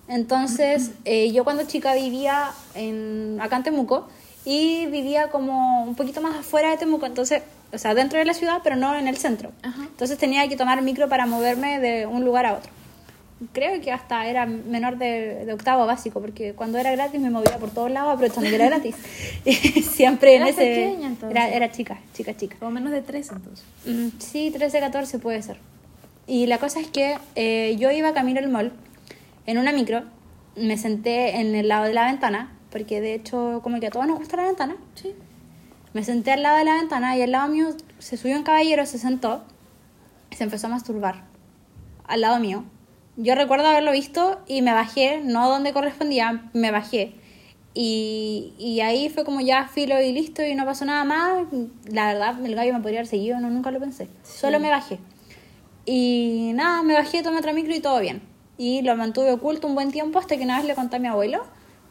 Entonces, 0.08 0.90
eh, 1.04 1.32
yo 1.32 1.44
cuando 1.44 1.64
chica 1.64 1.94
vivía 1.94 2.50
en, 2.74 3.38
acá 3.40 3.56
en 3.56 3.62
Temuco 3.62 4.08
y 4.44 4.86
vivía 4.86 5.28
como 5.28 5.84
un 5.84 5.94
poquito 5.94 6.20
más 6.20 6.36
afuera 6.36 6.70
de 6.70 6.76
Temuco, 6.76 7.06
entonces, 7.06 7.42
o 7.72 7.78
sea, 7.78 7.94
dentro 7.94 8.18
de 8.18 8.24
la 8.24 8.34
ciudad, 8.34 8.60
pero 8.62 8.76
no 8.76 8.96
en 8.96 9.08
el 9.08 9.16
centro. 9.16 9.52
Ajá. 9.62 9.82
Entonces 9.82 10.18
tenía 10.18 10.46
que 10.48 10.56
tomar 10.56 10.80
micro 10.82 11.08
para 11.08 11.26
moverme 11.26 11.80
de 11.80 12.06
un 12.06 12.24
lugar 12.24 12.46
a 12.46 12.54
otro. 12.54 12.70
Creo 13.52 13.80
que 13.80 13.90
hasta 13.90 14.26
era 14.26 14.46
menor 14.46 14.96
de, 14.96 15.44
de 15.44 15.52
octavo 15.52 15.84
básico, 15.86 16.20
porque 16.20 16.52
cuando 16.54 16.78
era 16.78 16.92
gratis 16.92 17.20
me 17.20 17.30
movía 17.30 17.58
por 17.58 17.70
todos 17.70 17.90
lados 17.90 18.14
aprovechando 18.14 18.48
que 18.48 18.54
era 18.56 18.66
gratis. 18.66 18.94
Y 19.44 19.52
siempre 19.82 20.36
en 20.36 20.42
ese... 20.44 20.56
pequeña, 20.56 21.08
entonces. 21.08 21.30
Era, 21.30 21.48
era 21.48 21.72
chica, 21.72 21.98
chica, 22.14 22.36
chica. 22.36 22.56
Como 22.58 22.70
menos 22.70 22.92
de 22.92 23.02
tres 23.02 23.30
entonces. 23.30 23.64
Mm, 23.86 24.08
Sí, 24.18 24.50
13, 24.50 24.80
14 24.80 25.18
puede 25.18 25.42
ser. 25.42 25.56
Y 26.26 26.46
la 26.46 26.58
cosa 26.58 26.80
es 26.80 26.86
que 26.86 27.18
eh, 27.34 27.76
yo 27.78 27.90
iba 27.90 28.14
camino 28.14 28.40
al 28.40 28.48
mall 28.48 28.72
en 29.46 29.58
una 29.58 29.72
micro, 29.72 30.04
me 30.56 30.78
senté 30.78 31.40
en 31.40 31.54
el 31.54 31.68
lado 31.68 31.84
de 31.84 31.92
la 31.92 32.06
ventana, 32.06 32.52
porque 32.74 33.00
de 33.00 33.14
hecho 33.14 33.60
como 33.62 33.78
que 33.78 33.86
a 33.86 33.90
todos 33.90 34.08
nos 34.08 34.18
gusta 34.18 34.36
la 34.36 34.42
ventana. 34.42 34.74
Sí. 34.96 35.14
Me 35.92 36.02
senté 36.02 36.32
al 36.32 36.42
lado 36.42 36.58
de 36.58 36.64
la 36.64 36.74
ventana 36.74 37.16
y 37.16 37.22
al 37.22 37.30
lado 37.30 37.46
mío 37.46 37.68
se 38.00 38.16
subió 38.16 38.36
un 38.36 38.42
caballero, 38.42 38.84
se 38.84 38.98
sentó 38.98 39.44
y 40.28 40.34
se 40.34 40.42
empezó 40.42 40.66
a 40.66 40.70
masturbar 40.70 41.22
al 42.08 42.20
lado 42.20 42.40
mío. 42.40 42.64
Yo 43.16 43.36
recuerdo 43.36 43.68
haberlo 43.68 43.92
visto 43.92 44.40
y 44.48 44.60
me 44.62 44.72
bajé, 44.72 45.20
no 45.24 45.48
donde 45.48 45.72
correspondía, 45.72 46.50
me 46.52 46.72
bajé. 46.72 47.14
Y, 47.74 48.54
y 48.58 48.80
ahí 48.80 49.08
fue 49.08 49.24
como 49.24 49.40
ya 49.40 49.68
filo 49.68 50.00
y 50.02 50.10
listo 50.10 50.42
y 50.42 50.56
no 50.56 50.64
pasó 50.64 50.84
nada 50.84 51.04
más. 51.04 51.46
La 51.88 52.08
verdad, 52.08 52.44
el 52.44 52.56
gallo 52.56 52.72
me 52.72 52.80
podría 52.80 52.98
haber 52.98 53.06
seguido, 53.06 53.38
no, 53.38 53.50
nunca 53.50 53.70
lo 53.70 53.78
pensé. 53.78 54.08
Solo 54.24 54.58
me 54.58 54.70
bajé. 54.70 54.98
Y 55.86 56.50
nada, 56.56 56.82
me 56.82 56.94
bajé, 56.94 57.22
tomé 57.22 57.38
otra 57.38 57.52
micro 57.52 57.72
y 57.72 57.78
todo 57.78 58.00
bien. 58.00 58.20
Y 58.58 58.82
lo 58.82 58.96
mantuve 58.96 59.30
oculto 59.30 59.68
un 59.68 59.76
buen 59.76 59.92
tiempo 59.92 60.18
hasta 60.18 60.36
que 60.36 60.42
una 60.42 60.56
vez 60.56 60.66
le 60.66 60.74
conté 60.74 60.96
a 60.96 60.98
mi 60.98 61.06
abuelo, 61.06 61.44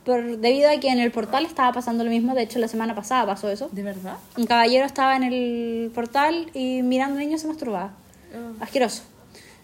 por, 0.05 0.37
debido 0.37 0.69
a 0.69 0.79
que 0.79 0.89
en 0.89 0.99
el 0.99 1.11
portal 1.11 1.45
estaba 1.45 1.71
pasando 1.71 2.03
lo 2.03 2.09
mismo. 2.09 2.35
De 2.35 2.43
hecho, 2.43 2.59
la 2.59 2.67
semana 2.67 2.95
pasada 2.95 3.25
pasó 3.25 3.49
eso. 3.49 3.69
¿De 3.71 3.83
verdad? 3.83 4.17
Un 4.37 4.45
caballero 4.45 4.85
estaba 4.85 5.15
en 5.15 5.23
el 5.23 5.91
portal 5.93 6.49
y 6.53 6.81
mirando 6.81 7.15
a 7.15 7.21
un 7.21 7.27
niño 7.27 7.37
se 7.37 7.47
masturbaba. 7.47 7.91
Oh. 8.33 8.63
Asqueroso. 8.63 9.03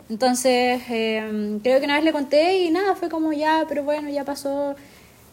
Entonces, 0.09 0.81
eh, 0.89 1.59
creo 1.61 1.79
que 1.79 1.85
una 1.85 1.95
vez 1.95 2.03
le 2.03 2.11
conté 2.11 2.59
y 2.63 2.71
nada, 2.71 2.95
fue 2.95 3.09
como 3.09 3.31
ya, 3.31 3.65
pero 3.67 3.83
bueno, 3.83 4.09
ya 4.09 4.25
pasó. 4.25 4.75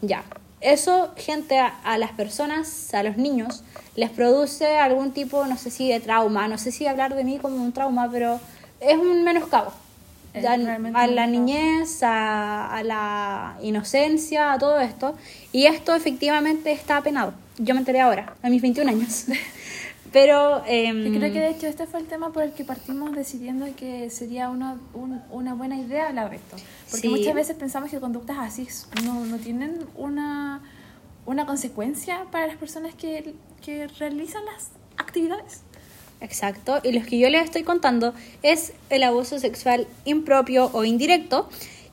Ya. 0.01 0.23
Eso, 0.61 1.11
gente, 1.15 1.57
a, 1.57 1.67
a 1.83 1.97
las 1.97 2.11
personas, 2.11 2.93
a 2.93 3.03
los 3.03 3.17
niños, 3.17 3.63
les 3.95 4.09
produce 4.09 4.77
algún 4.77 5.11
tipo, 5.11 5.45
no 5.45 5.57
sé 5.57 5.71
si 5.71 5.89
de 5.89 5.99
trauma, 5.99 6.47
no 6.47 6.57
sé 6.57 6.71
si 6.71 6.87
hablar 6.87 7.15
de 7.15 7.23
mí 7.23 7.39
como 7.39 7.57
un 7.57 7.71
trauma, 7.71 8.09
pero 8.11 8.39
es 8.79 8.97
un 8.97 9.23
menoscabo. 9.23 9.71
A 10.95 11.05
un 11.07 11.15
la 11.15 11.27
niñez, 11.27 12.03
a, 12.03 12.75
a 12.75 12.83
la 12.83 13.57
inocencia, 13.61 14.53
a 14.53 14.57
todo 14.59 14.79
esto. 14.79 15.15
Y 15.51 15.65
esto 15.65 15.95
efectivamente 15.95 16.71
está 16.71 17.01
penado. 17.01 17.33
Yo 17.57 17.73
me 17.73 17.79
enteré 17.79 18.01
ahora, 18.01 18.35
a 18.43 18.49
mis 18.49 18.61
21 18.61 18.89
años. 18.89 19.25
Pero... 20.11 20.63
Yo 21.13 21.19
creo 21.19 21.33
que 21.33 21.39
de 21.39 21.49
hecho 21.49 21.67
este 21.67 21.85
fue 21.85 21.99
el 21.99 22.05
tema 22.07 22.31
por 22.31 22.43
el 22.43 22.53
que 22.53 22.63
partimos 22.63 23.11
decidiendo 23.13 23.65
que 23.75 24.09
sería 24.09 24.49
una, 24.49 24.77
un- 24.93 25.21
una 25.31 25.53
buena 25.53 25.77
idea 25.77 26.07
hablar 26.07 26.29
de 26.29 26.37
esto. 26.37 26.55
Porque 26.89 27.01
Sí. 27.07 27.09
muchas 27.09 27.33
veces 27.33 27.55
pensamos 27.57 27.89
que 27.91 27.99
conductas 27.99 28.37
así 28.39 28.67
no, 29.03 29.25
no 29.25 29.37
tienen 29.37 29.79
una, 29.95 30.61
una 31.25 31.45
consecuencia 31.45 32.25
para 32.31 32.47
las 32.47 32.55
personas 32.55 32.95
que, 32.95 33.35
que 33.61 33.87
realizan 33.99 34.45
las 34.45 34.69
actividades. 34.97 35.61
Exacto, 36.19 36.79
y 36.83 36.91
los 36.93 37.05
que 37.05 37.19
yo 37.19 37.29
les 37.29 37.43
estoy 37.43 37.63
contando 37.63 38.13
es 38.41 38.73
el 38.89 39.03
abuso 39.03 39.37
sexual 39.39 39.87
impropio 40.05 40.71
o 40.73 40.83
indirecto, 40.83 41.47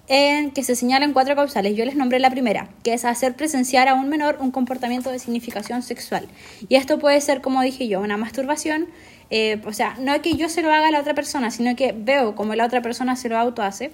en 0.06 0.50
que 0.50 0.62
se 0.62 0.76
señalan 0.76 1.12
cuatro 1.12 1.34
causales. 1.34 1.76
Yo 1.76 1.84
les 1.84 1.96
nombré 1.96 2.18
la 2.18 2.30
primera, 2.30 2.68
que 2.82 2.92
es 2.92 3.04
hacer 3.04 3.34
presenciar 3.34 3.88
a 3.88 3.94
un 3.94 4.08
menor 4.08 4.37
un 4.40 4.50
comportamiento 4.50 5.10
de 5.10 5.18
significación 5.18 5.82
sexual. 5.82 6.28
Y 6.68 6.76
esto 6.76 6.98
puede 6.98 7.20
ser, 7.20 7.40
como 7.40 7.62
dije 7.62 7.88
yo, 7.88 8.00
una 8.00 8.16
masturbación, 8.16 8.88
eh, 9.30 9.60
o 9.64 9.72
sea, 9.72 9.96
no 9.98 10.20
que 10.20 10.34
yo 10.34 10.48
se 10.48 10.62
lo 10.62 10.72
haga 10.72 10.88
a 10.88 10.90
la 10.90 11.00
otra 11.00 11.14
persona, 11.14 11.50
sino 11.50 11.74
que 11.74 11.94
veo 11.96 12.34
como 12.34 12.54
la 12.54 12.66
otra 12.66 12.82
persona 12.82 13.16
se 13.16 13.28
lo 13.28 13.38
autohace. 13.38 13.92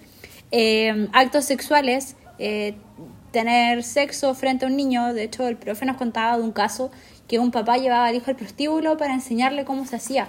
Eh, 0.50 1.08
actos 1.12 1.44
sexuales, 1.44 2.16
eh, 2.38 2.74
tener 3.30 3.84
sexo 3.84 4.34
frente 4.34 4.64
a 4.64 4.68
un 4.68 4.76
niño. 4.76 5.14
De 5.14 5.22
hecho, 5.22 5.46
el 5.46 5.56
profe 5.56 5.86
nos 5.86 5.96
contaba 5.96 6.36
de 6.36 6.42
un 6.42 6.52
caso 6.52 6.90
que 7.30 7.38
un 7.38 7.52
papá 7.52 7.76
llevaba 7.78 8.06
al 8.06 8.16
hijo 8.16 8.28
al 8.28 8.34
prostíbulo 8.36 8.96
para 8.96 9.14
enseñarle 9.14 9.64
cómo 9.64 9.86
se 9.86 9.94
hacía. 9.94 10.26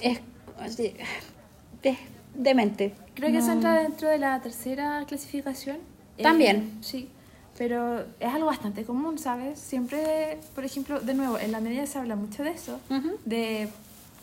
Es, 0.00 0.18
es 0.64 1.98
demente. 2.34 2.94
Creo 3.14 3.30
que 3.30 3.38
eso 3.38 3.52
entra 3.52 3.74
dentro 3.74 4.08
de 4.08 4.18
la 4.18 4.40
tercera 4.40 5.04
clasificación. 5.06 5.76
Eh, 6.18 6.24
También. 6.24 6.78
sí, 6.80 7.08
pero 7.56 8.00
es 8.18 8.34
algo 8.34 8.46
bastante 8.46 8.84
común, 8.84 9.18
¿sabes? 9.20 9.60
Siempre, 9.60 10.38
por 10.56 10.64
ejemplo, 10.64 10.98
de 10.98 11.14
nuevo, 11.14 11.38
en 11.38 11.52
la 11.52 11.60
media 11.60 11.86
se 11.86 11.96
habla 11.98 12.16
mucho 12.16 12.42
de 12.42 12.50
eso, 12.50 12.80
de 13.24 13.68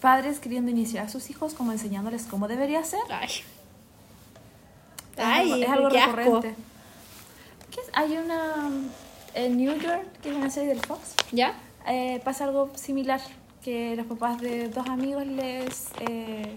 padres 0.01 0.39
queriendo 0.39 0.71
iniciar 0.71 1.05
a 1.05 1.09
sus 1.09 1.29
hijos 1.29 1.53
como 1.53 1.71
enseñándoles 1.71 2.23
cómo 2.25 2.49
debería 2.49 2.83
ser. 2.83 2.99
Ay. 3.09 3.29
Es 5.15 5.23
algo- 5.23 5.53
Ay, 5.55 5.63
es 5.63 5.69
algo 5.69 5.89
qué 5.89 5.99
asco. 6.01 6.15
recurrente. 6.17 6.55
¿Qué 7.71 7.79
es? 7.79 7.87
Hay 7.93 8.17
una 8.17 8.69
en 9.35 9.55
New 9.57 9.73
York, 9.79 10.03
que 10.21 10.31
es 10.31 10.35
una 10.35 10.49
serie 10.49 10.69
del 10.69 10.81
Fox, 10.81 11.13
¿Ya? 11.31 11.53
Eh, 11.87 12.21
pasa 12.23 12.45
algo 12.45 12.71
similar, 12.75 13.21
que 13.63 13.95
los 13.95 14.05
papás 14.07 14.39
de 14.41 14.69
dos 14.69 14.87
amigos 14.87 15.25
les... 15.25 15.87
eh, 16.09 16.53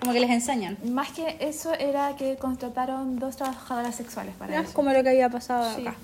Como 0.00 0.12
que 0.12 0.20
les 0.20 0.30
enseñan. 0.30 0.76
más 0.92 1.10
que 1.12 1.36
eso 1.40 1.72
era 1.74 2.14
que 2.16 2.36
contrataron 2.36 3.18
dos 3.18 3.36
trabajadoras 3.36 3.94
sexuales 3.96 4.34
para 4.38 4.52
Ya, 4.54 4.60
eso. 4.62 4.72
Como 4.74 4.92
lo 4.92 5.02
que 5.02 5.08
había 5.10 5.28
pasado 5.30 5.74
Sí. 5.74 5.82
acá. 5.82 5.96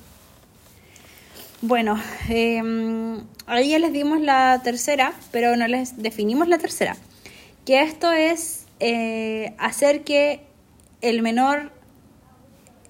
Bueno, 1.63 2.01
eh, 2.31 2.63
ahí 3.47 3.69
ya 3.71 3.79
les 3.79 3.93
dimos 3.93 4.21
la 4.21 4.61
tercera, 4.65 5.13
pero 5.31 5.57
no 5.57 5.69
les 5.69 6.01
definimos 6.03 6.49
la 6.49 6.57
tercera. 6.59 6.97
Que 7.67 7.83
esto 7.83 8.11
es 8.13 8.65
eh, 8.81 9.55
hacer 9.59 10.03
que 10.03 10.41
el 11.03 11.21
menor 11.21 11.71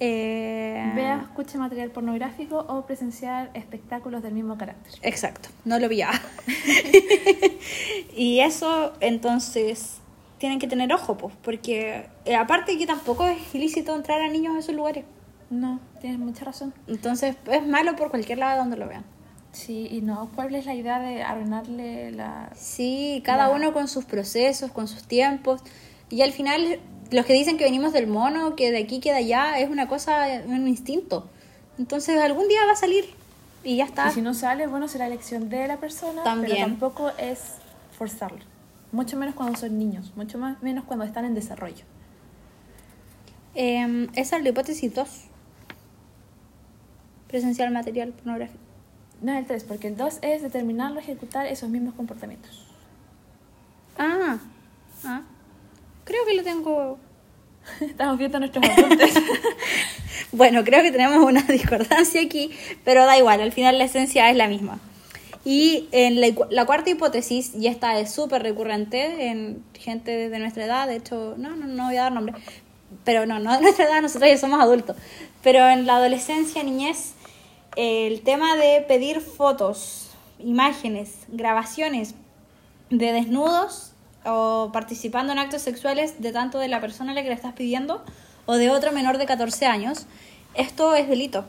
Eh, 0.02 0.92
Vea, 0.94 1.20
escuche 1.22 1.58
material 1.58 1.90
pornográfico 1.90 2.58
o 2.68 2.86
presenciar 2.86 3.50
espectáculos 3.54 4.22
del 4.22 4.32
mismo 4.32 4.56
carácter. 4.56 4.94
Exacto, 5.02 5.50
no 5.66 5.78
lo 5.78 5.88
pillaba. 5.90 6.18
y 8.16 8.40
eso, 8.40 8.92
entonces, 9.00 9.98
tienen 10.38 10.58
que 10.58 10.66
tener 10.66 10.92
ojo, 10.92 11.16
pues, 11.16 11.34
porque 11.42 12.06
eh, 12.24 12.34
aparte 12.36 12.78
que 12.78 12.86
tampoco 12.86 13.26
es 13.26 13.54
ilícito 13.54 13.94
entrar 13.94 14.20
a 14.22 14.28
niños 14.28 14.56
a 14.56 14.58
esos 14.60 14.74
lugares. 14.74 15.04
No, 15.50 15.80
tienes 16.00 16.18
mucha 16.18 16.44
razón. 16.44 16.72
Entonces, 16.86 17.36
es 17.50 17.66
malo 17.66 17.96
por 17.96 18.10
cualquier 18.10 18.38
lado 18.38 18.58
donde 18.58 18.76
lo 18.76 18.88
vean. 18.88 19.04
Sí, 19.52 19.88
y 19.90 20.00
no, 20.00 20.30
¿cuál 20.36 20.54
es 20.54 20.64
la 20.64 20.74
idea 20.74 21.00
de 21.00 21.22
arruinarle 21.24 22.12
la... 22.12 22.50
Sí, 22.54 23.20
cada 23.24 23.48
La- 23.48 23.54
uno 23.54 23.72
con 23.72 23.88
sus 23.88 24.04
procesos, 24.04 24.70
con 24.70 24.86
sus 24.86 25.02
tiempos. 25.02 25.60
Y 26.08 26.22
al 26.22 26.30
final, 26.32 26.78
los 27.10 27.26
que 27.26 27.32
dicen 27.32 27.56
que 27.56 27.64
venimos 27.64 27.92
del 27.92 28.06
mono, 28.06 28.56
que 28.56 28.70
de 28.70 28.78
aquí, 28.78 29.00
que 29.00 29.10
de 29.10 29.18
allá, 29.18 29.58
es 29.58 29.70
una 29.70 29.88
cosa, 29.88 30.26
un 30.46 30.68
instinto. 30.68 31.28
Entonces, 31.78 32.20
algún 32.20 32.48
día 32.48 32.64
va 32.66 32.72
a 32.72 32.76
salir 32.76 33.06
y 33.64 33.76
ya 33.76 33.84
está. 33.84 34.08
Y 34.08 34.12
si 34.12 34.22
no 34.22 34.34
sale, 34.34 34.66
bueno, 34.66 34.88
será 34.88 35.06
elección 35.06 35.48
de 35.48 35.66
la 35.66 35.78
persona, 35.78 36.22
También. 36.22 36.56
pero 36.56 36.66
tampoco 36.66 37.10
es 37.18 37.56
forzarlo. 37.96 38.44
Mucho 38.92 39.16
menos 39.16 39.34
cuando 39.34 39.58
son 39.58 39.78
niños, 39.78 40.12
mucho 40.16 40.38
más 40.38 40.62
menos 40.62 40.84
cuando 40.84 41.04
están 41.04 41.24
en 41.24 41.34
desarrollo. 41.34 41.84
Eh, 43.54 44.08
esa 44.14 44.36
es 44.36 44.42
la 44.42 44.48
hipótesis 44.48 44.94
2. 44.94 45.08
Presencial 47.28 47.72
material 47.72 48.12
pornográfico. 48.12 48.58
No 49.22 49.32
es 49.32 49.38
el 49.38 49.46
3, 49.46 49.64
porque 49.64 49.88
el 49.88 49.96
2 49.96 50.18
es 50.22 50.42
determinarlo, 50.42 50.98
ejecutar 50.98 51.46
esos 51.46 51.68
mismos 51.68 51.94
comportamientos. 51.94 52.66
Ah, 53.98 54.38
ah. 55.04 55.22
Creo 56.04 56.24
que 56.26 56.34
lo 56.34 56.42
tengo. 56.42 56.98
Estamos 57.80 58.18
viendo 58.18 58.38
nuestros 58.38 58.64
apuntes. 58.68 59.14
Bueno, 60.32 60.62
creo 60.64 60.82
que 60.82 60.92
tenemos 60.92 61.24
una 61.24 61.42
discordancia 61.48 62.22
aquí, 62.22 62.52
pero 62.84 63.04
da 63.04 63.18
igual, 63.18 63.40
al 63.40 63.52
final 63.52 63.78
la 63.78 63.84
esencia 63.84 64.30
es 64.30 64.36
la 64.36 64.46
misma. 64.46 64.78
Y 65.44 65.88
en 65.92 66.20
la, 66.20 66.28
la 66.50 66.66
cuarta 66.66 66.90
hipótesis, 66.90 67.52
y 67.54 67.66
esta 67.66 67.98
es 67.98 68.12
súper 68.12 68.42
recurrente 68.42 69.26
en 69.26 69.64
gente 69.74 70.28
de 70.28 70.38
nuestra 70.38 70.64
edad, 70.64 70.86
de 70.86 70.96
hecho, 70.96 71.34
no, 71.36 71.56
no, 71.56 71.66
no 71.66 71.86
voy 71.86 71.96
a 71.96 72.02
dar 72.02 72.12
nombre, 72.12 72.34
pero 73.04 73.26
no, 73.26 73.38
no 73.38 73.54
de 73.54 73.62
nuestra 73.62 73.86
edad, 73.86 74.02
nosotros 74.02 74.30
ya 74.30 74.38
somos 74.38 74.60
adultos, 74.60 74.96
pero 75.42 75.66
en 75.68 75.86
la 75.86 75.96
adolescencia, 75.96 76.62
niñez, 76.62 77.14
el 77.76 78.20
tema 78.20 78.56
de 78.56 78.82
pedir 78.86 79.20
fotos, 79.20 80.10
imágenes, 80.38 81.14
grabaciones 81.28 82.14
de 82.90 83.12
desnudos 83.12 83.89
o 84.24 84.70
participando 84.72 85.32
en 85.32 85.38
actos 85.38 85.62
sexuales 85.62 86.20
de 86.20 86.32
tanto 86.32 86.58
de 86.58 86.68
la 86.68 86.80
persona 86.80 87.12
a 87.12 87.14
la 87.14 87.22
que 87.22 87.28
le 87.28 87.34
estás 87.34 87.54
pidiendo 87.54 88.02
o 88.46 88.54
de 88.54 88.70
otro 88.70 88.92
menor 88.92 89.18
de 89.18 89.26
14 89.26 89.66
años, 89.66 90.06
esto 90.54 90.94
es 90.94 91.08
delito. 91.08 91.44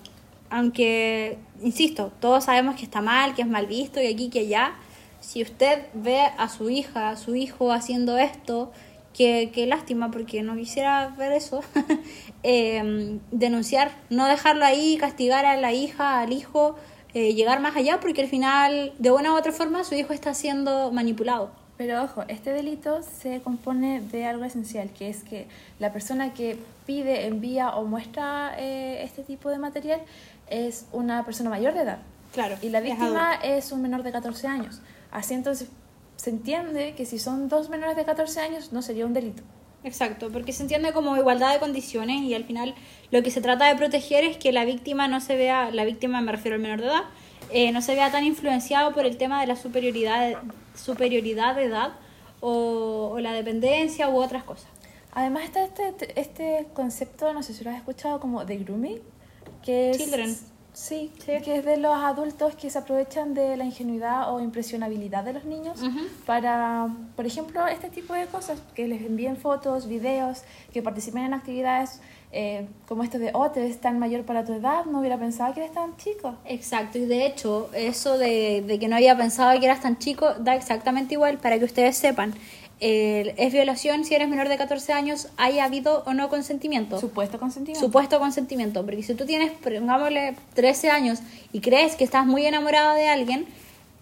Aunque, 0.49 1.37
insisto, 1.61 2.11
todos 2.19 2.43
sabemos 2.43 2.75
que 2.75 2.83
está 2.83 3.01
mal, 3.01 3.33
que 3.33 3.41
es 3.41 3.47
mal 3.47 3.67
visto, 3.67 4.01
y 4.01 4.07
aquí, 4.07 4.29
que 4.29 4.41
allá. 4.41 4.73
Si 5.21 5.41
usted 5.41 5.85
ve 5.93 6.19
a 6.37 6.49
su 6.49 6.69
hija, 6.69 7.09
a 7.09 7.17
su 7.17 7.35
hijo 7.35 7.71
haciendo 7.71 8.17
esto, 8.17 8.71
que, 9.13 9.51
que 9.53 9.65
lástima, 9.65 10.11
porque 10.11 10.43
no 10.43 10.55
quisiera 10.55 11.07
ver 11.17 11.31
eso, 11.31 11.63
eh, 12.43 13.19
denunciar, 13.31 13.91
no 14.09 14.25
dejarlo 14.25 14.65
ahí, 14.65 14.97
castigar 14.97 15.45
a 15.45 15.57
la 15.57 15.73
hija, 15.73 16.19
al 16.19 16.33
hijo, 16.33 16.75
eh, 17.13 17.33
llegar 17.33 17.61
más 17.61 17.75
allá, 17.75 17.99
porque 17.99 18.21
al 18.21 18.27
final, 18.27 18.93
de 18.99 19.11
una 19.11 19.33
u 19.33 19.37
otra 19.37 19.51
forma, 19.51 19.83
su 19.83 19.95
hijo 19.95 20.13
está 20.13 20.33
siendo 20.33 20.91
manipulado. 20.91 21.60
Pero 21.81 22.03
ojo, 22.03 22.23
este 22.27 22.53
delito 22.53 23.01
se 23.01 23.41
compone 23.41 24.01
de 24.01 24.27
algo 24.27 24.45
esencial, 24.45 24.91
que 24.91 25.09
es 25.09 25.23
que 25.23 25.47
la 25.79 25.91
persona 25.91 26.31
que 26.31 26.59
pide, 26.85 27.25
envía 27.25 27.71
o 27.71 27.85
muestra 27.85 28.53
eh, 28.59 29.01
este 29.01 29.23
tipo 29.23 29.49
de 29.49 29.57
material 29.57 29.99
es 30.47 30.85
una 30.91 31.25
persona 31.25 31.49
mayor 31.49 31.73
de 31.73 31.81
edad. 31.81 31.97
Claro. 32.33 32.55
Y 32.61 32.69
la 32.69 32.77
es 32.77 32.83
víctima 32.83 33.31
adulto. 33.31 33.47
es 33.47 33.71
un 33.71 33.81
menor 33.81 34.03
de 34.03 34.11
14 34.11 34.45
años. 34.45 34.79
Así 35.09 35.33
entonces 35.33 35.69
se 36.17 36.29
entiende 36.29 36.93
que 36.93 37.07
si 37.07 37.17
son 37.17 37.49
dos 37.49 37.69
menores 37.69 37.95
de 37.95 38.05
14 38.05 38.41
años 38.41 38.71
no 38.71 38.83
sería 38.83 39.07
un 39.07 39.15
delito. 39.15 39.41
Exacto, 39.83 40.29
porque 40.31 40.53
se 40.53 40.61
entiende 40.61 40.93
como 40.93 41.17
igualdad 41.17 41.51
de 41.51 41.59
condiciones 41.59 42.21
y 42.21 42.35
al 42.35 42.43
final 42.43 42.75
lo 43.09 43.23
que 43.23 43.31
se 43.31 43.41
trata 43.41 43.65
de 43.65 43.75
proteger 43.75 44.23
es 44.23 44.37
que 44.37 44.51
la 44.51 44.65
víctima 44.65 45.07
no 45.07 45.19
se 45.19 45.35
vea, 45.35 45.71
la 45.71 45.83
víctima 45.83 46.21
me 46.21 46.31
refiero 46.31 46.57
al 46.57 46.61
menor 46.61 46.79
de 46.79 46.85
edad, 46.85 47.05
eh, 47.49 47.71
no 47.71 47.81
se 47.81 47.95
vea 47.95 48.11
tan 48.11 48.23
influenciado 48.23 48.93
por 48.93 49.05
el 49.05 49.17
tema 49.17 49.41
de 49.41 49.47
la 49.47 49.55
superioridad, 49.55 50.37
superioridad 50.75 51.55
de 51.55 51.65
edad 51.65 51.93
o, 52.39 53.11
o 53.13 53.19
la 53.19 53.33
dependencia 53.33 54.09
u 54.09 54.17
otras 54.17 54.43
cosas. 54.43 54.67
Además 55.13 55.43
está 55.43 55.65
este, 55.65 56.19
este 56.19 56.67
concepto, 56.73 57.33
no 57.33 57.43
sé 57.43 57.53
si 57.53 57.63
lo 57.63 57.69
has 57.71 57.77
escuchado, 57.77 58.19
como 58.19 58.45
de 58.45 58.57
grooming, 58.57 58.99
que 59.63 59.91
es... 59.91 59.97
Children. 59.97 60.37
Sí, 60.73 61.11
Sí. 61.19 61.33
que 61.43 61.57
es 61.57 61.65
de 61.65 61.75
los 61.75 61.93
adultos 61.93 62.55
que 62.55 62.69
se 62.69 62.77
aprovechan 62.77 63.33
de 63.33 63.57
la 63.57 63.65
ingenuidad 63.65 64.33
o 64.33 64.39
impresionabilidad 64.39 65.25
de 65.25 65.33
los 65.33 65.43
niños 65.43 65.81
para, 66.25 66.87
por 67.17 67.25
ejemplo, 67.25 67.67
este 67.67 67.89
tipo 67.89 68.13
de 68.13 68.25
cosas, 68.27 68.57
que 68.73 68.87
les 68.87 69.01
envíen 69.01 69.35
fotos, 69.35 69.85
videos, 69.87 70.43
que 70.71 70.81
participen 70.81 71.23
en 71.23 71.33
actividades 71.33 71.99
eh, 72.33 72.65
como 72.87 73.03
esto 73.03 73.19
de, 73.19 73.31
oh, 73.33 73.51
te 73.51 73.59
ves 73.59 73.81
tan 73.81 73.99
mayor 73.99 74.23
para 74.23 74.45
tu 74.45 74.53
edad, 74.53 74.85
no 74.85 74.99
hubiera 74.99 75.17
pensado 75.17 75.53
que 75.53 75.61
eres 75.61 75.73
tan 75.73 75.97
chico. 75.97 76.35
Exacto, 76.45 76.97
y 76.97 77.05
de 77.05 77.25
hecho, 77.25 77.69
eso 77.73 78.17
de, 78.17 78.63
de 78.65 78.79
que 78.79 78.87
no 78.87 78.95
había 78.95 79.17
pensado 79.17 79.57
que 79.59 79.65
eras 79.65 79.81
tan 79.81 79.97
chico 79.97 80.33
da 80.35 80.55
exactamente 80.55 81.13
igual 81.15 81.37
para 81.39 81.59
que 81.59 81.65
ustedes 81.65 81.97
sepan. 81.97 82.33
Eh, 82.83 83.35
es 83.37 83.53
violación 83.53 84.05
si 84.05 84.15
eres 84.15 84.27
menor 84.27 84.49
de 84.49 84.57
14 84.57 84.91
años, 84.91 85.27
haya 85.37 85.65
habido 85.65 86.03
o 86.07 86.13
no 86.15 86.29
consentimiento. 86.29 86.99
Supuesto 86.99 87.37
consentimiento. 87.37 87.85
Supuesto 87.85 88.17
consentimiento, 88.17 88.83
porque 88.83 89.03
si 89.03 89.13
tú 89.13 89.25
tienes, 89.25 89.51
pongámosle, 89.51 90.35
13 90.55 90.89
años 90.89 91.19
y 91.53 91.59
crees 91.61 91.95
que 91.95 92.03
estás 92.03 92.25
muy 92.25 92.43
enamorado 92.43 92.95
de 92.95 93.07
alguien 93.07 93.45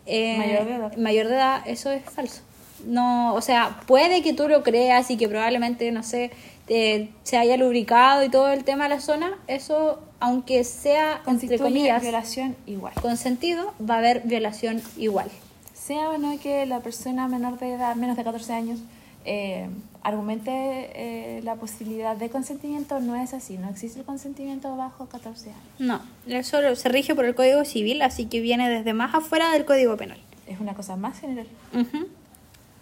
eh, 0.05 0.37
Mayor 0.37 0.65
de 0.65 0.75
edad. 0.75 0.97
mayor 0.97 1.27
de 1.27 1.35
edad, 1.35 1.61
eso 1.65 1.91
es 1.91 2.03
falso. 2.03 2.41
No, 2.85 3.33
o 3.35 3.41
sea, 3.41 3.79
puede 3.87 4.21
que 4.21 4.33
tú 4.33 4.47
lo 4.47 4.63
creas 4.63 5.09
y 5.11 5.17
que 5.17 5.27
probablemente, 5.27 5.91
no 5.91 6.03
sé, 6.03 6.31
te- 6.65 7.09
se 7.23 7.37
haya 7.37 7.57
lubricado 7.57 8.23
y 8.23 8.29
todo 8.29 8.49
el 8.49 8.63
tema 8.63 8.83
de 8.85 8.89
la 8.95 9.01
zona, 9.01 9.31
eso, 9.47 9.99
aunque 10.19 10.63
sea, 10.63 11.21
entre 11.27 11.57
comillas, 11.57 12.01
violación 12.01 12.55
igual. 12.67 12.93
consentido, 13.01 13.73
va 13.87 13.95
a 13.95 13.97
haber 13.99 14.21
violación 14.25 14.81
igual. 14.97 15.29
Sea 15.73 16.09
o 16.11 16.17
no 16.17 16.37
que 16.39 16.65
la 16.65 16.79
persona 16.81 17.27
menor 17.27 17.57
de 17.59 17.73
edad, 17.73 17.95
menos 17.95 18.15
de 18.17 18.23
14 18.23 18.53
años, 18.53 18.79
eh, 19.25 19.67
argumente 20.01 20.51
eh, 20.53 21.41
la 21.43 21.55
posibilidad 21.55 22.15
de 22.15 22.29
consentimiento, 22.29 22.99
no 22.99 23.15
es 23.15 23.33
así. 23.33 23.57
No 23.57 23.69
existe 23.69 23.99
el 23.99 24.05
consentimiento 24.05 24.75
bajo 24.77 25.07
14 25.07 25.49
años. 25.49 25.61
No, 25.77 26.01
eso 26.27 26.75
se 26.75 26.89
rige 26.89 27.15
por 27.15 27.25
el 27.25 27.35
Código 27.35 27.65
Civil, 27.65 28.01
así 28.01 28.25
que 28.27 28.39
viene 28.39 28.69
desde 28.69 28.93
más 28.93 29.13
afuera 29.15 29.51
del 29.51 29.65
Código 29.65 29.97
Penal. 29.97 30.19
Es 30.47 30.59
una 30.59 30.73
cosa 30.73 30.95
más 30.95 31.19
general. 31.19 31.47
Ujú. 31.73 32.07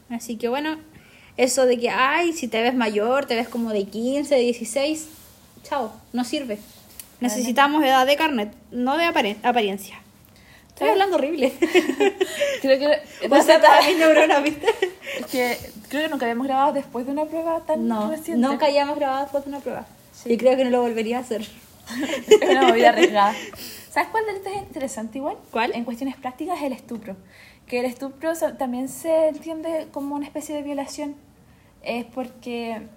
Así 0.10 0.38
que 0.38 0.48
bueno, 0.48 0.78
eso 1.38 1.66
de 1.66 1.78
que, 1.78 1.90
ay, 1.90 2.34
si 2.34 2.48
te 2.48 2.62
ves 2.62 2.74
mayor, 2.74 3.26
te 3.26 3.36
ves 3.36 3.48
como 3.48 3.72
de 3.72 3.86
15, 3.86 4.34
de 4.34 4.42
16, 4.42 5.08
chao, 5.64 5.94
no 6.14 6.24
sirve. 6.24 6.60
Necesitamos 7.20 7.84
edad 7.84 8.06
de 8.06 8.16
carnet, 8.16 8.54
no 8.72 8.98
de 8.98 9.06
apariencia. 9.06 10.00
Estoy 10.70 10.90
hablando 10.90 11.16
horrible. 11.18 11.52
Creo 12.62 12.78
que, 12.80 13.42
sea, 13.42 13.60
todas 13.60 13.88
mis 13.88 13.98
neuronas, 13.98 14.44
¿viste? 14.44 14.68
es 15.20 15.26
que 15.26 15.58
creo 15.90 16.04
que 16.04 16.10
nunca 16.10 16.26
habíamos 16.26 16.46
grabado 16.46 16.74
después 16.74 17.06
de 17.06 17.12
una 17.14 17.26
prueba 17.26 17.62
tan 17.66 17.88
No, 17.88 18.12
reciente. 18.12 18.48
nunca 18.48 18.68
hayamos 18.68 18.96
grabado 18.98 19.24
después 19.24 19.44
de 19.44 19.50
una 19.50 19.60
prueba. 19.60 19.88
Sí. 20.14 20.34
Y 20.34 20.38
creo 20.38 20.56
que 20.56 20.64
no 20.66 20.70
lo 20.70 20.82
volvería 20.82 21.18
a 21.18 21.22
hacer. 21.22 21.42
Es 22.28 22.50
una 22.50 22.68
movida 22.68 22.90
arriesgada. 22.90 23.34
¿Sabes 23.92 24.10
cuál 24.10 24.26
delito 24.28 24.50
es 24.50 24.58
interesante 24.58 25.18
igual? 25.18 25.38
¿Cuál? 25.50 25.74
En 25.74 25.84
cuestiones 25.84 26.16
prácticas, 26.16 26.62
el 26.62 26.74
estupro. 26.74 27.16
Que 27.68 27.80
el 27.80 27.86
estupro 27.86 28.32
también 28.58 28.88
se 28.90 29.28
entiende 29.30 29.88
como 29.92 30.16
una 30.16 30.26
especie 30.26 30.56
de 30.56 30.64
violación. 30.64 31.16
Es 31.84 32.06
porque 32.06 32.88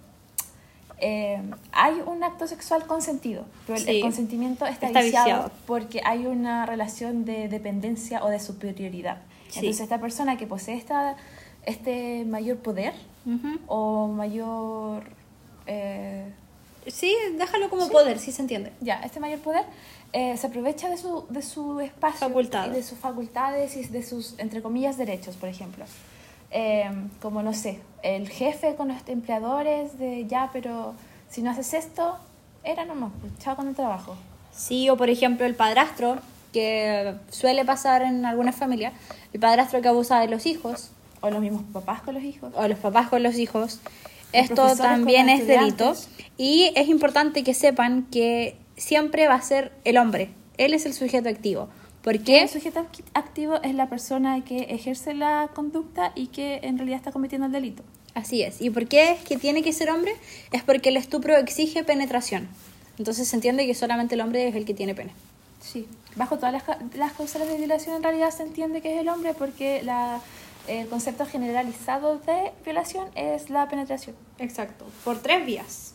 eh, 0.99 1.41
hay 1.73 1.95
un 2.07 2.23
acto 2.23 2.47
sexual 2.47 2.87
consentido, 2.87 3.45
pero 3.67 3.79
el- 3.87 4.01
consentimiento 4.01 4.67
está, 4.67 4.87
Está 4.89 5.01
viciado, 5.03 5.27
viciado. 5.27 5.51
porque 5.67 6.01
hay 6.05 6.27
una 6.27 6.67
relación 6.67 7.25
de 7.25 7.49
dependencia 7.49 8.23
o 8.25 8.29
de 8.29 8.39
superioridad. 8.39 9.19
Sí. 9.49 9.59
Entonces 9.61 9.81
esta 9.83 9.99
persona 9.99 10.37
que 10.37 10.47
posee 10.47 10.77
esta, 10.77 11.17
este 11.65 12.25
mayor 12.25 12.59
poder 12.59 12.95
o 13.67 14.07
mayor... 14.09 15.03
eh, 15.67 16.33
Sí, 16.87 17.15
déjalo 17.37 17.69
como 17.71 17.89
poder, 17.89 18.19
sí 18.19 18.33
se 18.33 18.43
entiende. 18.43 18.73
ya, 18.81 19.01
este 19.05 19.21
mayor 19.21 19.41
poder 19.41 19.65
eh, 20.13 20.37
se 20.37 20.47
aprovecha 20.47 20.89
de 20.89 20.97
su, 20.97 21.27
de 21.29 21.43
su 21.43 21.81
espacio 21.81 22.27
Facultades. 22.29 22.73
y 22.73 22.77
de 22.77 22.83
sus 22.83 22.99
facultades 22.99 23.77
y 23.77 23.85
de 23.85 24.03
sus, 24.03 24.35
entre 24.39 24.63
comillas, 24.63 24.97
derechos, 24.97 25.37
por 25.37 25.49
ejemplo. 25.49 25.85
Eh, 26.51 26.91
como, 27.23 27.43
no 27.43 27.53
sé, 27.55 27.81
el 28.03 28.29
jefe 28.29 28.75
con 28.75 28.89
los 28.89 28.97
empleadores 29.07 29.99
de 29.99 30.27
ya, 30.27 30.51
pero 30.53 30.95
si 31.29 31.43
no 31.43 31.51
haces 31.51 31.75
esto, 31.75 32.17
era 32.65 32.85
nomás, 32.85 33.13
pues, 33.21 33.33
chao 33.39 33.55
con 33.57 33.69
el 33.69 33.75
trabajo. 33.75 34.17
Sí, 34.53 34.89
o 34.91 34.97
por 34.97 35.11
ejemplo 35.11 35.47
el 35.47 35.55
padrastro, 35.55 36.19
que 36.53 37.15
suele 37.31 37.65
pasar 37.65 38.03
en 38.03 38.25
algunas 38.27 38.57
familias, 38.57 38.93
el 39.33 39.39
padrastro 39.39 39.81
que 39.81 39.87
abusa 39.89 40.19
de 40.19 40.27
los 40.29 40.47
hijos, 40.47 40.91
O 41.21 41.31
los 41.31 41.41
mismos 41.41 41.63
papás 41.73 42.01
con 42.03 42.15
los 42.15 42.25
hijos. 42.25 42.53
o 42.57 42.67
los 42.67 42.79
papás 42.79 43.09
con 43.11 43.23
los 43.23 43.37
hijos. 43.37 43.79
Esto 44.33 44.77
también 44.77 45.29
es 45.29 45.47
delito. 45.47 45.95
Y 46.37 46.73
es 46.75 46.89
importante 46.89 47.43
que 47.45 47.55
sepan 47.55 48.07
que 48.11 48.57
siempre 48.77 49.29
va 49.29 49.35
a 49.35 49.43
ser 49.43 49.73
el 49.85 49.99
hombre. 49.99 50.31
Él 50.57 50.75
es 50.75 50.87
el 50.87 50.95
sujeto 50.95 51.29
activo. 51.29 51.69
¿Por 52.03 52.15
El 52.15 52.49
sujeto 52.49 52.81
acti- 52.81 53.05
activo 53.13 53.61
es 53.63 53.75
la 53.75 53.91
persona 53.91 54.43
que 54.43 54.61
ejerce 54.71 55.13
la 55.13 55.51
conducta 55.55 56.13
y 56.15 56.29
que 56.29 56.61
en 56.63 56.79
realidad 56.79 56.97
está 56.97 57.13
cometiendo 57.13 57.47
el 57.47 57.53
delito. 57.53 57.83
Así 58.15 58.43
es. 58.43 58.61
¿Y 58.63 58.71
por 58.71 58.87
qué 58.89 59.13
es 59.13 59.21
que 59.23 59.37
tiene 59.37 59.63
que 59.63 59.73
ser 59.75 59.91
hombre? 59.91 60.13
Es 60.51 60.63
porque 60.63 60.89
el 60.89 60.97
estupro 60.97 61.37
exige 61.37 61.85
penetración. 61.85 62.49
Entonces 62.99 63.29
se 63.29 63.37
entiende 63.37 63.67
que 63.67 63.75
solamente 63.75 64.15
el 64.15 64.23
hombre 64.23 64.49
es 64.49 64.55
el 64.55 64.65
que 64.65 64.73
tiene 64.75 64.95
pene. 64.95 65.11
Sí. 65.61 65.87
Bajo 66.17 66.37
todas 66.37 66.53
las, 66.53 66.65
las 66.97 67.13
causales 67.13 67.49
de 67.49 67.59
violación 67.59 67.97
en 67.97 68.03
realidad 68.03 68.31
se 68.31 68.43
entiende 68.45 68.81
que 68.81 68.95
es 68.95 69.01
el 69.01 69.09
hombre 69.11 69.35
porque 69.35 69.83
la, 69.83 70.21
el 70.69 70.89
concepto 70.89 71.27
generalizado 71.27 72.19
de 72.19 72.53
violación 72.65 73.09
es 73.15 73.51
la 73.51 73.69
penetración. 73.69 74.17
Exacto. 74.39 74.85
Por 75.05 75.21
tres 75.21 75.45
vías. 75.47 75.95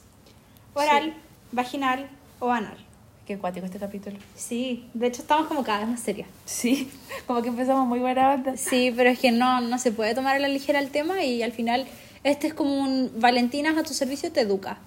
Oral, 0.74 1.14
Sí. 1.14 1.14
vaginal 1.52 2.10
o 2.40 2.52
anal. 2.52 2.78
Qué 3.26 3.38
cuático 3.40 3.66
este 3.66 3.80
capítulo. 3.80 4.18
Sí, 4.36 4.88
de 4.94 5.08
hecho 5.08 5.22
estamos 5.22 5.48
como 5.48 5.64
cada 5.64 5.80
vez 5.80 5.88
más 5.88 6.00
serias. 6.00 6.28
Sí, 6.46 6.92
como 7.28 7.42
que 7.42 7.50
empezamos 7.50 7.88
muy 7.88 8.00
buena 8.00 8.34
onda. 8.34 8.56
Sí, 8.58 8.94
pero 8.96 9.10
es 9.10 9.18
que 9.20 9.32
no, 9.32 9.62
no 9.62 9.80
se 9.80 9.92
puede 9.92 10.14
tomar 10.14 10.36
a 10.36 10.40
la 10.40 10.48
ligera 10.48 10.80
el 10.80 10.92
tema 10.92 11.24
y 11.24 11.42
al 11.42 11.52
final 11.52 11.88
este 12.24 12.48
es 12.48 12.54
como 12.54 12.80
un 12.80 13.12
Valentinas 13.18 13.78
a 13.78 13.84
tu 13.84 13.94
servicio 13.94 14.32
te 14.32 14.42
educa. 14.42 14.78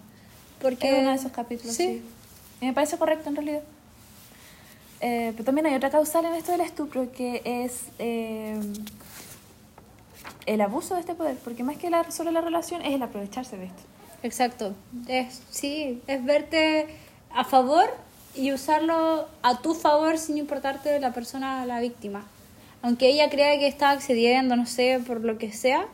Porque 0.61 0.89
Es 0.93 0.99
uno 1.01 1.11
de 1.11 1.17
esos 1.17 1.33
capítulos, 1.33 1.75
sí. 1.75 2.03
Y 2.61 2.67
me 2.67 2.73
parece 2.73 2.97
correcto 2.99 3.29
en 3.29 3.37
realidad. 3.37 3.63
Eh, 5.01 5.31
pero 5.33 5.45
también 5.45 5.67
hay 5.67 5.75
otra 5.75 5.91
causal 5.91 6.25
en 6.25 6.35
esto 6.35 6.51
del 6.53 6.61
estupro 6.63 7.11
que 7.13 7.41
es 7.45 7.85
eh, 8.01 8.59
el 10.47 10.61
abuso 10.61 10.95
de 10.95 11.01
este 11.01 11.15
poder, 11.15 11.37
porque 11.45 11.63
más 11.63 11.77
que 11.77 11.91
la, 11.91 12.11
solo 12.11 12.31
la 12.31 12.41
relación 12.41 12.83
es 12.83 12.95
el 12.95 13.03
aprovecharse 13.03 13.57
de 13.57 13.67
esto. 13.67 13.83
Exacto. 14.23 14.75
Es, 15.07 15.43
sí, 15.51 16.03
es 16.07 16.25
verte 16.25 16.87
a 17.35 17.45
favor 17.45 17.85
y 18.35 18.53
usarlo 18.53 19.29
a 19.43 19.59
tu 19.61 19.75
favor 19.75 20.19
sin 20.19 20.39
importarte 20.39 20.99
la 21.01 21.13
persona, 21.13 21.65
la 21.67 21.81
víctima. 21.81 22.25
Aunque 22.83 23.09
ella 23.09 23.29
crea 23.29 23.59
que 23.59 23.67
está 23.67 23.91
accediendo, 23.91 24.57
no 24.57 24.67
sé, 24.67 25.01
por 25.05 25.25
lo 25.25 25.39
que 25.39 25.53
sea, 25.53 25.87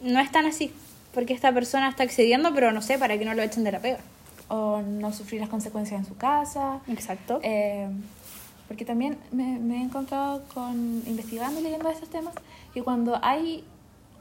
no 0.00 0.20
es 0.20 0.30
tan 0.32 0.46
así. 0.46 0.72
Porque 1.14 1.32
esta 1.32 1.52
persona 1.52 1.88
está 1.88 2.02
accediendo, 2.02 2.52
pero 2.52 2.72
no 2.72 2.82
sé, 2.82 2.98
para 2.98 3.16
que 3.18 3.24
no 3.24 3.34
lo 3.34 3.42
echen 3.42 3.64
de 3.64 3.72
la 3.72 3.78
pega. 3.78 4.00
O 4.48 4.82
no 4.82 5.12
sufrir 5.12 5.40
las 5.40 5.48
consecuencias 5.48 6.00
en 6.00 6.06
su 6.06 6.16
casa. 6.16 6.80
Exacto. 6.88 7.40
Eh, 7.42 7.88
porque 8.68 8.84
también 8.84 9.18
me, 9.32 9.58
me 9.58 9.78
he 9.78 9.82
encontrado 9.82 10.42
con, 10.54 11.02
investigando 11.06 11.60
y 11.60 11.62
leyendo 11.62 11.88
estos 11.88 12.08
temas, 12.08 12.34
que 12.74 12.82
cuando 12.82 13.18
hay 13.22 13.64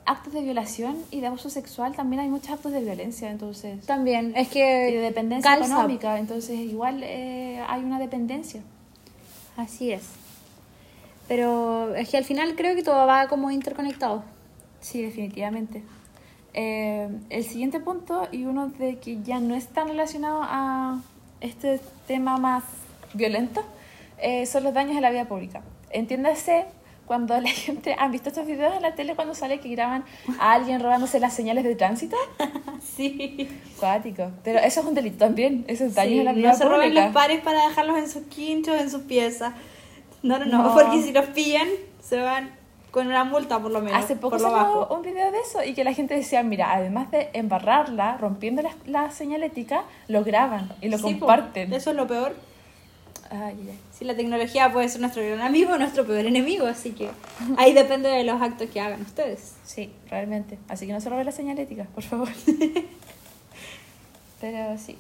actos 0.06 0.34
de 0.34 0.42
violación 0.42 0.98
y 1.12 1.20
de 1.20 1.28
abuso 1.28 1.50
sexual, 1.50 1.96
también 1.96 2.22
hay 2.22 2.30
muchos 2.30 2.52
actos 2.52 2.72
de 2.72 2.82
violencia, 2.82 3.32
entonces... 3.32 3.86
También, 3.86 4.34
es 4.36 4.48
y 4.48 4.52
que... 4.52 4.64
de 4.64 5.00
dependencia 5.00 5.52
calza. 5.52 5.66
económica, 5.66 6.20
entonces 6.20 6.60
igual 6.60 7.02
eh, 7.04 7.64
hay 7.68 7.84
una 7.84 8.00
dependencia. 8.00 8.62
Así 9.58 9.92
es. 9.92 10.04
Pero 11.28 11.96
es 11.96 12.10
que 12.10 12.18
al 12.18 12.24
final 12.24 12.56
creo 12.56 12.76
que 12.76 12.84
todo 12.84 13.08
va 13.08 13.28
como 13.28 13.50
interconectado. 13.50 14.24
Sí, 14.80 15.02
definitivamente. 15.02 15.84
Eh, 16.54 17.10
el 17.30 17.44
siguiente 17.44 17.80
punto, 17.80 18.28
y 18.32 18.46
uno 18.46 18.68
de 18.68 19.00
que 19.00 19.22
ya 19.24 19.40
no 19.40 19.56
es 19.56 19.68
tan 19.68 19.88
relacionado 19.88 20.42
a 20.44 21.02
este 21.42 21.82
tema 22.08 22.38
más 22.38 22.64
violento, 23.14 23.64
eh, 24.26 24.46
son 24.46 24.64
los 24.64 24.74
daños 24.74 24.98
a 24.98 25.02
la 25.02 25.12
vida 25.12 25.26
pública. 25.26 25.62
Entiéndase 25.92 26.66
cuando 27.06 27.40
la 27.40 27.50
gente... 27.66 27.96
¿Han 28.00 28.12
visto 28.12 28.30
estos 28.30 28.46
videos 28.48 28.76
en 28.76 28.82
la 28.82 28.96
tele 28.96 29.16
cuando 29.16 29.36
sale 29.36 29.60
que 29.60 29.70
graban 29.70 30.04
a 30.40 30.54
alguien 30.54 30.80
robándose 30.82 31.20
las 31.20 31.34
señales 31.34 31.64
de 31.64 31.76
tránsito? 31.76 32.18
Sí. 32.96 33.48
Cuático. 33.80 34.32
Pero 34.44 34.60
eso 34.60 34.80
es 34.82 34.86
un 34.86 34.94
delito 34.94 35.18
también, 35.18 35.66
eso 35.68 35.86
es 35.86 35.96
daños 35.96 36.22
a 36.22 36.24
la 36.24 36.34
vida 36.34 36.52
no 36.52 36.58
se 36.58 36.64
roben 36.66 36.82
pública. 36.90 37.06
los 37.06 37.14
pares 37.14 37.42
para 37.42 37.68
dejarlos 37.68 37.98
en 37.98 38.10
sus 38.10 38.24
quinchos, 38.28 38.80
en 38.80 38.90
sus 38.90 39.02
piezas. 39.04 39.54
No, 40.24 40.38
no, 40.40 40.46
no, 40.46 40.64
No. 40.64 40.74
porque 40.74 41.02
si 41.02 41.12
los 41.12 41.26
pillan, 41.28 41.68
se 42.02 42.22
van 42.22 42.52
con 42.92 43.08
una 43.08 43.24
multa 43.26 43.60
por 43.60 43.72
lo 43.72 43.82
menos. 43.82 44.02
Hace 44.02 44.16
poco 44.16 44.40
salió 44.40 44.88
un 44.88 45.02
video 45.02 45.30
de 45.32 45.40
eso 45.40 45.64
y 45.64 45.74
que 45.74 45.84
la 45.84 45.94
gente 45.94 46.16
decía, 46.16 46.42
mira, 46.44 46.74
además 46.74 47.12
de 47.12 47.30
embarrarla, 47.34 48.18
rompiendo 48.18 48.62
la, 48.62 48.72
la 48.86 49.12
señalética, 49.12 49.84
lo 50.08 50.24
graban 50.24 50.72
y 50.82 50.88
lo 50.90 50.98
Sí, 50.98 51.16
po, 51.16 51.26
comparten. 51.26 51.74
Eso 51.74 51.90
es 51.90 51.96
lo 51.98 52.08
peor. 52.08 52.36
Ay, 53.30 53.56
ay. 53.70 53.80
Si 53.92 54.06
la 54.06 54.16
tecnología 54.16 54.72
puede 54.72 54.88
ser 54.88 55.02
nuestro 55.02 55.24
gran 55.24 55.42
amigo 55.42 55.74
o 55.74 55.78
nuestro 55.78 56.06
peor 56.06 56.26
enemigo, 56.26 56.68
así 56.68 56.92
que 56.92 57.10
ahí 57.58 57.74
depende 57.74 58.10
de 58.10 58.24
los 58.24 58.42
actos 58.42 58.70
que 58.70 58.80
hagan 58.80 59.02
ustedes. 59.02 59.54
Sí, 59.66 59.92
realmente. 60.10 60.60
Así 60.68 60.86
que 60.86 60.94
no 60.94 61.02
se 61.02 61.10
robe 61.10 61.24
la 61.24 61.32
señalética, 61.32 61.86
por 61.96 62.04
favor. 62.04 62.30
Pero 64.42 64.78
sí. 64.78 64.98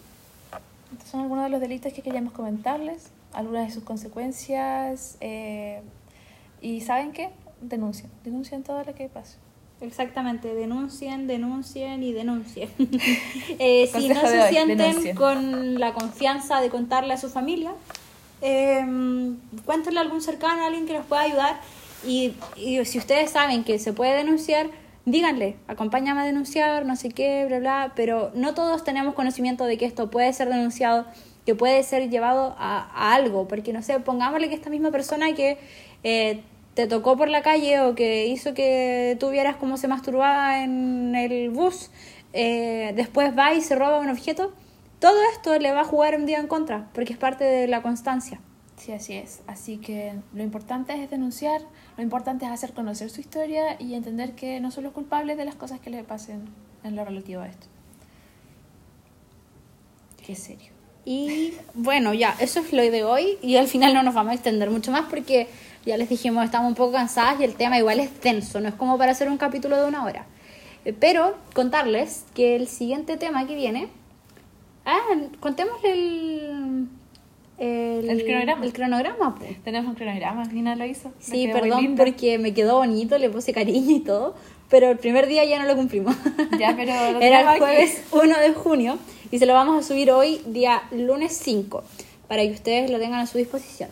Estos 0.94 1.10
son 1.10 1.22
algunos 1.22 1.44
de 1.46 1.50
los 1.50 1.62
delitos 1.62 1.94
que 1.94 2.02
queríamos 2.02 2.34
comentarles, 2.34 3.10
algunas 3.34 3.68
de 3.68 3.74
sus 3.74 3.84
consecuencias. 3.84 5.18
eh, 5.22 5.82
y 6.62 6.82
¿saben 6.82 7.12
qué? 7.12 7.30
Denuncien. 7.62 8.10
Denuncien 8.24 8.64
todo 8.64 8.84
lo 8.84 8.96
que 8.96 9.08
pasa. 9.10 9.38
Exactamente, 9.82 10.56
denuncien, 10.56 11.28
denuncien 11.28 12.02
y 12.02 12.14
denuncien. 12.14 12.70
Eh, 13.60 13.90
si 13.94 14.08
no 14.10 14.22
se 14.22 14.42
hoy, 14.42 14.50
sienten 14.50 14.78
denuncien. 14.78 15.16
con 15.16 15.80
la 15.80 15.94
confianza 15.94 16.62
de 16.62 16.70
contarle 16.70 17.14
a 17.14 17.18
su 17.18 17.30
familia, 17.30 17.74
eh, 18.46 18.86
cuéntenle 19.66 20.00
a 20.00 20.04
algún 20.04 20.22
cercano, 20.22 20.64
a 20.64 20.68
alguien 20.68 20.86
que 20.86 20.94
los 20.94 21.06
pueda 21.06 21.22
ayudar. 21.22 21.60
Y, 22.06 22.34
y 22.56 22.84
si 22.86 22.98
ustedes 22.98 23.32
saben 23.32 23.64
que 23.64 23.80
se 23.80 23.94
puede 23.94 24.16
denunciar, 24.16 24.68
díganle, 25.06 25.56
acompáñame 25.68 26.22
a 26.22 26.26
denunciar, 26.26 26.86
no 26.86 26.96
sé 26.96 27.10
qué, 27.10 27.46
bla, 27.48 27.60
bla. 27.60 27.94
Pero 27.96 28.32
no 28.36 28.54
todos 28.54 28.84
tenemos 28.84 29.16
conocimiento 29.16 29.66
de 29.66 29.78
que 29.78 29.86
esto 29.86 30.10
puede 30.12 30.32
ser 30.34 30.50
denunciado, 30.50 31.06
que 31.46 31.56
puede 31.56 31.82
ser 31.84 32.10
llevado 32.10 32.56
a, 32.58 32.90
a 32.94 33.16
algo. 33.16 33.48
Porque, 33.48 33.74
no 33.74 33.82
sé, 33.82 34.00
pongámosle 34.00 34.50
que 34.50 34.56
esta 34.56 34.70
misma 34.70 34.92
persona 34.92 35.34
que 35.34 35.58
eh, 36.04 36.42
te 36.76 36.88
tocó 36.88 37.18
por 37.18 37.30
la 37.30 37.42
calle 37.42 37.80
o 37.80 37.96
que 37.96 38.28
hizo 38.28 38.54
que 38.54 39.18
tú 39.20 39.30
vieras 39.30 39.56
cómo 39.56 39.78
se 39.78 39.88
masturbaba 39.88 40.62
en 40.62 41.16
el 41.16 41.50
bus, 41.50 41.90
eh, 42.34 42.92
después 42.96 43.36
va 43.36 43.54
y 43.54 43.62
se 43.62 43.76
roba 43.76 44.00
un 44.00 44.10
objeto, 44.10 44.54
todo 45.00 45.18
esto 45.34 45.58
le 45.60 45.72
va 45.72 45.82
a 45.82 45.86
jugar 45.86 46.16
un 46.16 46.26
día 46.26 46.40
en 46.40 46.48
contra, 46.48 46.90
porque 46.94 47.14
es 47.14 47.20
parte 47.20 47.44
de 47.44 47.68
la 47.68 47.82
constancia. 47.82 48.40
Sí, 48.78 48.92
así 48.92 49.14
es. 49.14 49.42
Así 49.48 49.78
que 49.78 50.14
lo 50.34 50.44
importante 50.44 51.02
es 51.02 51.10
denunciar, 51.10 51.62
lo 51.98 52.04
importante 52.04 52.46
es 52.46 52.52
hacer 52.52 52.74
conocer 52.74 53.10
su 53.10 53.22
historia 53.22 53.78
y 53.80 53.94
entender 53.94 54.34
que 54.34 54.60
no 54.60 54.72
son 54.72 54.84
los 54.84 54.94
culpables 54.94 55.38
de 55.38 55.46
las 55.46 55.56
cosas 55.56 55.80
que 55.80 55.90
le 55.90 56.04
pasen 56.04 56.50
en 56.84 56.96
lo 56.96 57.06
relativo 57.06 57.42
a 57.42 57.48
esto. 57.48 57.68
Qué 60.26 60.36
serio. 60.36 60.72
Y 61.06 61.54
bueno, 61.76 62.14
ya, 62.14 62.36
eso 62.40 62.60
es 62.60 62.74
lo 62.74 62.82
de 62.82 63.04
hoy 63.04 63.38
y 63.42 63.58
al 63.58 63.68
final 63.68 63.94
no 63.94 64.02
nos 64.02 64.16
vamos 64.16 64.32
a 64.32 64.34
extender 64.36 64.72
mucho 64.72 64.92
más 64.92 65.06
porque 65.08 65.48
ya 65.86 65.98
les 65.98 66.10
dijimos, 66.10 66.44
estamos 66.44 66.68
un 66.68 66.76
poco 66.76 66.94
cansadas 66.94 67.40
y 67.40 67.44
el 67.44 67.54
tema 67.54 67.78
igual 67.78 68.00
es 68.00 68.22
denso, 68.22 68.60
no 68.60 68.68
es 68.68 68.74
como 68.74 68.98
para 68.98 69.12
hacer 69.12 69.30
un 69.30 69.38
capítulo 69.38 69.80
de 69.80 69.88
una 69.88 70.04
hora. 70.04 70.26
Eh, 70.84 70.94
Pero 70.94 71.38
contarles 71.54 72.26
que 72.34 72.56
el 72.56 72.68
siguiente 72.68 73.18
tema 73.18 73.46
que 73.48 73.56
viene... 73.56 73.88
Ah, 74.86 75.00
contémosle 75.40 75.92
el... 75.92 76.88
El, 77.58 78.10
El 78.10 78.26
cronograma. 78.26 78.66
El 78.66 78.74
cronograma, 78.74 79.36
pues. 79.36 79.64
Tenemos 79.64 79.90
un 79.90 79.96
cronograma, 79.96 80.44
Nina 80.46 80.76
lo 80.76 80.86
hizo. 80.86 81.12
Sí, 81.20 81.48
perdón 81.52 81.96
porque 81.96 82.38
me 82.38 82.54
quedó 82.54 82.78
bonito, 82.78 83.18
le 83.18 83.30
puse 83.30 83.54
cariño 83.54 83.96
y 83.96 84.00
todo, 84.02 84.36
pero 84.70 84.92
el 84.92 84.98
primer 84.98 85.28
día 85.28 85.46
ya 85.46 85.60
no 85.60 85.66
lo 85.66 85.76
cumplimos. 85.76 86.16
Ya, 86.60 86.76
pero 86.76 86.92
Era 87.22 87.54
el 87.54 87.60
jueves 87.60 88.04
1 88.12 88.40
de 88.40 88.54
junio 88.54 88.98
y 89.32 89.40
se 89.40 89.46
lo 89.46 89.54
vamos 89.54 89.84
a 89.84 89.88
subir 89.88 90.12
hoy, 90.12 90.42
día 90.46 90.84
lunes 90.92 91.38
5, 91.42 91.84
para 92.28 92.44
que 92.44 92.52
ustedes 92.52 92.92
lo 92.92 93.00
tengan 93.00 93.22
a 93.22 93.28
su 93.28 93.38
disposición. 93.38 93.90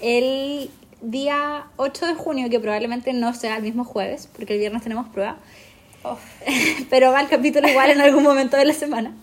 El 0.00 0.70
día 1.02 1.66
8 1.76 2.06
de 2.06 2.14
junio, 2.14 2.48
que 2.48 2.60
probablemente 2.60 3.12
no 3.12 3.34
sea 3.34 3.56
el 3.56 3.62
mismo 3.62 3.84
jueves, 3.84 4.28
porque 4.36 4.54
el 4.54 4.60
viernes 4.60 4.82
tenemos 4.82 5.08
prueba, 5.08 5.38
Oh, 6.06 6.18
pero 6.90 7.12
va 7.12 7.22
el 7.22 7.28
capítulo 7.28 7.66
igual 7.66 7.90
en 7.90 8.00
algún 8.02 8.22
momento 8.22 8.58
de 8.58 8.66
la 8.66 8.74
semana, 8.74 9.14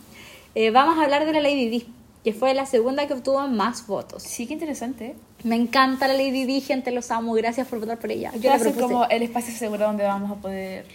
eh, 0.56 0.72
vamos 0.72 0.98
a 0.98 1.04
hablar 1.04 1.26
de 1.26 1.34
la 1.34 1.40
Lady 1.42 1.70
Di, 1.70 1.88
que 2.24 2.34
fue 2.34 2.54
la 2.54 2.66
segunda 2.66 3.08
que 3.08 3.14
obtuvo 3.14 3.48
más 3.48 3.88
votos. 3.88 4.24
sí, 4.24 4.48
qué 4.48 4.54
interesante. 4.54 5.16
Me 5.44 5.56
encanta 5.56 6.08
la 6.08 6.14
Lady 6.14 6.46
Di, 6.46 6.62
gente, 6.62 6.92
los 6.92 7.10
amo, 7.12 7.34
gracias 7.34 7.68
por 7.68 7.80
votar 7.80 7.98
por 7.98 8.12
ella. 8.12 8.32
Yo 8.40 8.50
la 8.52 8.60
propuse. 8.60 8.82
como 8.82 9.06
el 9.06 9.24
espacio 9.24 9.54
seguro 9.56 9.86
donde 9.86 10.04
vamos 10.04 10.32
a 10.32 10.36
poder. 10.36 10.86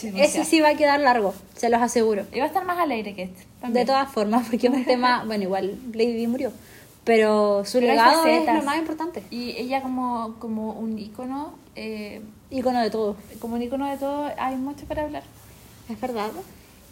Ese 0.00 0.44
sí 0.44 0.60
va 0.60 0.68
a 0.68 0.74
quedar 0.76 1.00
largo, 1.00 1.34
se 1.56 1.68
los 1.68 1.82
aseguro. 1.82 2.24
Y 2.32 2.38
va 2.38 2.44
a 2.44 2.46
estar 2.46 2.64
más 2.64 2.78
alegre 2.78 3.14
que 3.14 3.24
este. 3.24 3.40
De 3.40 3.46
también. 3.60 3.86
todas 3.86 4.08
formas, 4.12 4.46
porque 4.48 4.68
es 4.68 4.72
un 4.72 4.84
tema, 4.86 5.24
bueno, 5.26 5.42
igual 5.42 5.76
Lady 5.92 6.12
Di 6.12 6.26
murió, 6.28 6.52
pero 7.02 7.64
su 7.64 7.80
Pero 7.80 7.92
legado 7.92 8.24
es 8.26 8.46
lo 8.46 8.62
más 8.62 8.78
importante. 8.78 9.24
Y 9.30 9.50
ella 9.56 9.82
como, 9.82 10.36
como 10.38 10.72
un 10.74 10.96
ícono, 10.98 11.54
eh, 11.74 12.20
Ícono 12.50 12.80
de 12.80 12.90
todo, 12.90 13.16
como 13.40 13.56
un 13.56 13.62
ícono 13.62 13.90
de 13.90 13.96
todo, 13.98 14.30
hay 14.38 14.56
mucho 14.56 14.86
para 14.86 15.02
hablar. 15.02 15.22
es 15.88 16.00
verdad. 16.00 16.30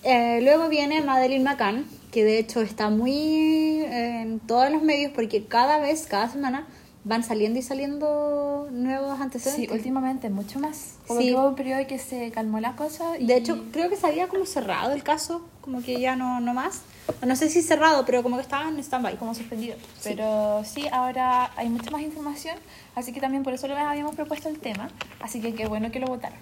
Eh, 0.05 0.41
luego 0.43 0.69
viene 0.69 1.01
Madeline 1.01 1.43
McCann, 1.45 1.85
que 2.13 2.25
de 2.25 2.39
hecho 2.39 2.61
está 2.61 2.91
muy 2.91 3.83
en 3.85 4.39
todos 4.41 4.71
los 4.71 4.83
medios 4.83 5.13
porque 5.15 5.45
cada 5.47 5.79
vez, 5.79 6.07
cada 6.07 6.29
semana, 6.29 6.67
van 7.05 7.23
saliendo 7.23 7.59
y 7.59 7.63
saliendo 7.63 8.69
nuevos 8.73 9.17
Sí, 9.17 9.23
antecedentes. 9.23 9.71
últimamente 9.71 10.29
mucho 10.31 10.59
más. 10.59 10.95
Como 11.07 11.21
Sí. 11.21 11.29
que 11.29 11.35
hubo 11.35 11.49
un 11.49 11.55
periodo 11.55 11.87
que 11.87 11.99
se 11.99 12.31
calmó 12.33 12.59
la 12.61 12.75
cosa. 12.75 13.17
Y... 13.19 13.27
De 13.27 13.37
hecho, 13.37 13.65
creo 13.73 13.89
que 13.89 13.97
se 13.97 14.07
había 14.07 14.27
como 14.29 14.45
cerrado 14.47 14.93
el 14.93 15.03
caso, 15.05 15.47
como 15.61 15.83
que 15.83 16.01
ya 16.01 16.17
no, 16.17 16.41
no 16.41 16.53
más. 16.55 16.83
No 17.25 17.37
sé 17.37 17.49
si 17.49 17.63
cerrado, 17.63 18.05
pero 18.05 18.23
como 18.23 18.37
que 18.37 18.43
estaba 18.43 18.69
en 18.69 18.79
stand-by. 18.79 19.17
como 19.17 19.35
suspendido. 19.35 19.77
Pero 20.05 20.63
sí, 20.65 20.87
ahora 20.93 21.51
hay 21.57 21.69
mucha 21.69 21.91
más 21.91 22.03
información, 22.03 22.57
así 22.95 23.13
que 23.13 23.21
también 23.21 23.43
por 23.43 23.53
eso 23.55 23.67
le 23.69 23.75
habíamos 23.75 24.15
propuesto 24.15 24.49
el 24.49 24.59
tema. 24.59 24.91
Así 25.21 25.41
que 25.41 25.55
qué 25.55 25.67
bueno 25.67 25.91
que 25.93 26.01
lo 26.01 26.07
votaron. 26.09 26.39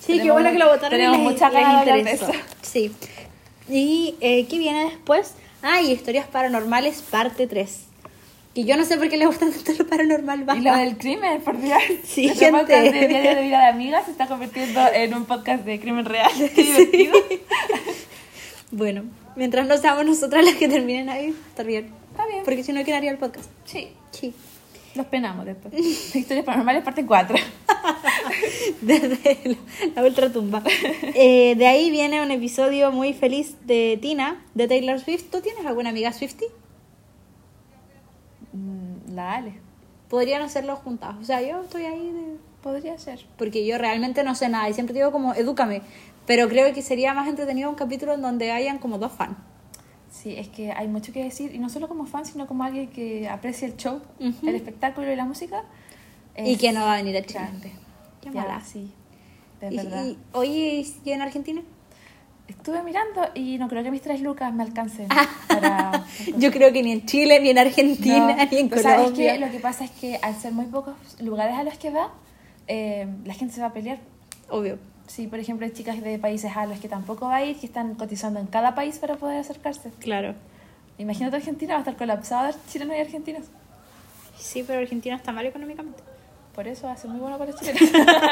Sí, 0.00 0.14
qué 0.14 0.18
Tenemos- 0.18 0.32
bueno 0.42 0.52
que 0.52 0.58
lo 0.58 0.68
votaron. 0.68 0.98
y 0.98 1.02
Tenemos 1.02 1.18
les- 1.18 1.30
muchas 1.32 1.52
les 1.52 1.62
ganas 1.62 1.84
de 1.86 2.10
eso. 2.12 2.30
Sí. 2.62 2.92
¿Y 3.68 4.16
eh, 4.20 4.46
qué 4.48 4.58
viene 4.58 4.84
después? 4.86 5.34
Ah, 5.62 5.80
y 5.80 5.92
Historias 5.92 6.26
Paranormales, 6.26 7.02
parte 7.02 7.46
3. 7.46 7.84
Que 8.54 8.64
yo 8.64 8.76
no 8.76 8.84
sé 8.84 8.98
por 8.98 9.08
qué 9.08 9.16
le 9.16 9.24
gusta 9.26 9.46
tanto 9.50 9.72
lo 9.78 9.86
paranormal. 9.88 10.40
Y 10.40 10.44
basta. 10.44 10.62
lo 10.72 10.76
del 10.78 10.98
crimen, 10.98 11.40
por 11.42 11.58
Dios. 11.60 11.80
Sí, 12.04 12.26
Nuestro 12.26 12.46
gente. 12.48 12.60
podcast 12.60 12.82
de 12.94 13.08
Diario 13.08 13.34
de 13.36 13.42
Vida 13.42 13.60
de 13.60 13.66
Amigas 13.68 14.04
se 14.06 14.10
está 14.10 14.26
convirtiendo 14.26 14.80
en 14.92 15.14
un 15.14 15.24
podcast 15.24 15.64
de 15.64 15.80
crimen 15.80 16.04
real. 16.04 16.30
Qué 16.54 16.62
divertido. 16.62 17.14
Bueno, 18.74 19.04
mientras 19.36 19.66
no 19.66 19.76
seamos 19.76 20.04
nosotras 20.04 20.44
las 20.44 20.54
que 20.54 20.68
terminen 20.68 21.08
ahí, 21.08 21.34
está 21.48 21.62
bien. 21.62 21.90
Está 22.10 22.26
bien. 22.26 22.42
Porque 22.44 22.62
si 22.62 22.72
no, 22.72 22.82
¿quién 22.84 22.96
haría 22.96 23.10
el 23.10 23.18
podcast? 23.18 23.50
Sí, 23.64 23.88
Sí. 24.10 24.34
los 24.94 25.06
penamos 25.06 25.46
después. 25.46 25.72
Historias 26.14 26.44
paranormales, 26.44 26.84
parte 26.84 27.06
4. 27.06 27.36
Desde 28.82 29.40
la, 29.44 29.56
la 29.96 30.02
ultratumba. 30.08 30.62
Eh, 31.14 31.54
de 31.56 31.66
ahí 31.66 31.90
viene 31.90 32.20
un 32.22 32.30
episodio 32.30 32.92
muy 32.92 33.14
feliz 33.14 33.56
de 33.64 33.98
Tina, 34.02 34.44
de 34.54 34.68
Taylor 34.68 35.00
Swift. 35.00 35.30
¿Tú 35.30 35.40
tienes 35.40 35.64
alguna 35.64 35.90
amiga 35.90 36.12
Swiftie? 36.12 36.48
Mm, 38.52 39.14
La 39.14 39.34
Ale. 39.34 39.54
Podrían 40.08 40.42
hacerlo 40.42 40.76
juntas. 40.76 41.14
O 41.20 41.24
sea, 41.24 41.40
yo 41.40 41.62
estoy 41.62 41.84
ahí 41.84 42.12
de... 42.12 42.36
Podría 42.62 42.96
ser. 42.98 43.24
Porque 43.38 43.66
yo 43.66 43.76
realmente 43.78 44.22
no 44.22 44.34
sé 44.36 44.48
nada 44.48 44.68
y 44.68 44.74
siempre 44.74 44.94
digo 44.94 45.10
como, 45.10 45.34
edúcame. 45.34 45.82
Pero 46.26 46.48
creo 46.48 46.72
que 46.72 46.82
sería 46.82 47.14
más 47.14 47.28
entretenido 47.28 47.68
un 47.68 47.74
capítulo 47.76 48.14
en 48.14 48.22
donde 48.22 48.52
hayan 48.52 48.78
como 48.78 48.98
dos 48.98 49.12
fans. 49.12 49.36
Sí, 50.10 50.34
es 50.36 50.48
que 50.48 50.70
hay 50.72 50.88
mucho 50.88 51.12
que 51.12 51.24
decir, 51.24 51.54
y 51.54 51.58
no 51.58 51.68
solo 51.68 51.88
como 51.88 52.06
fan, 52.06 52.24
sino 52.26 52.46
como 52.46 52.64
alguien 52.64 52.88
que 52.88 53.28
aprecia 53.28 53.66
el 53.66 53.76
show, 53.76 54.00
Ujú. 54.20 54.48
el 54.48 54.54
espectáculo 54.54 55.10
y 55.12 55.16
la 55.16 55.24
música. 55.24 55.64
Y 56.36 56.56
que 56.56 56.72
no 56.72 56.80
va 56.84 56.94
a 56.94 56.96
venir 56.96 57.16
a 57.16 57.22
Chile. 57.22 57.72
Qué 58.20 58.30
mala. 58.30 58.60
sí, 58.64 58.92
de 59.60 59.72
Y, 59.72 59.76
verdad. 59.76 60.04
y, 60.06 60.18
oye, 60.32 60.86
¿y 61.04 61.10
en 61.10 61.22
Argentina? 61.22 61.60
Estuve 62.46 62.82
mirando 62.82 63.22
y 63.34 63.56
no 63.58 63.68
creo 63.68 63.82
que 63.82 63.90
mis 63.90 64.02
tres 64.02 64.20
lucas 64.20 64.52
me 64.52 64.62
alcancen 64.62 65.08
para... 65.48 66.04
Yo 66.36 66.50
creo 66.52 66.72
que 66.72 66.82
ni 66.82 66.92
en 66.92 67.06
Chile, 67.06 67.40
ni 67.40 67.48
en 67.50 67.58
Argentina, 67.58 68.36
No, 68.36 68.44
ni 68.50 68.58
en 68.58 68.68
pero 68.68 68.82
¿sabes 68.82 69.00
Colombia. 69.04 69.32
qué? 69.34 69.38
Lo 69.38 69.50
que 69.50 69.58
pasa 69.60 69.84
es 69.84 69.90
que 69.92 70.16
al 70.22 70.36
ser 70.36 70.52
muy 70.52 70.66
pocos 70.66 70.94
lugares 71.20 71.56
a 71.56 71.64
los 71.64 71.78
que 71.78 71.90
va, 71.90 72.12
eh, 72.68 73.06
la 73.24 73.34
gente 73.34 73.54
se 73.54 73.60
va 73.62 73.68
a 73.68 73.72
pelear. 73.72 73.98
Obvio. 74.50 74.78
Sí, 75.14 75.26
por 75.26 75.38
ejemplo, 75.38 75.66
hay 75.66 75.72
chicas 75.74 76.00
de 76.00 76.18
países 76.18 76.56
a 76.56 76.64
los 76.64 76.78
que 76.78 76.88
tampoco 76.88 77.26
va 77.26 77.36
a 77.36 77.44
ir, 77.44 77.58
que 77.58 77.66
están 77.66 77.96
cotizando 77.96 78.40
en 78.40 78.46
cada 78.46 78.74
país 78.74 78.96
para 78.96 79.16
poder 79.16 79.40
acercarse. 79.40 79.90
Claro. 80.00 80.34
Imagínate 80.96 81.36
Argentina, 81.36 81.74
va 81.74 81.80
a 81.80 81.82
estar 81.82 81.96
colapsada 81.96 82.54
chilenos 82.70 82.96
y 82.96 83.00
argentinos. 83.00 83.42
Sí, 84.38 84.64
pero 84.66 84.80
Argentina 84.80 85.16
está 85.16 85.30
mal 85.30 85.44
económicamente. 85.44 86.02
Por 86.54 86.66
eso 86.66 86.86
va 86.86 86.94
a 86.94 86.96
ser 86.96 87.10
muy 87.10 87.20
bueno 87.20 87.36
para 87.36 87.50
los 87.50 87.60
chilenos. 87.60 87.90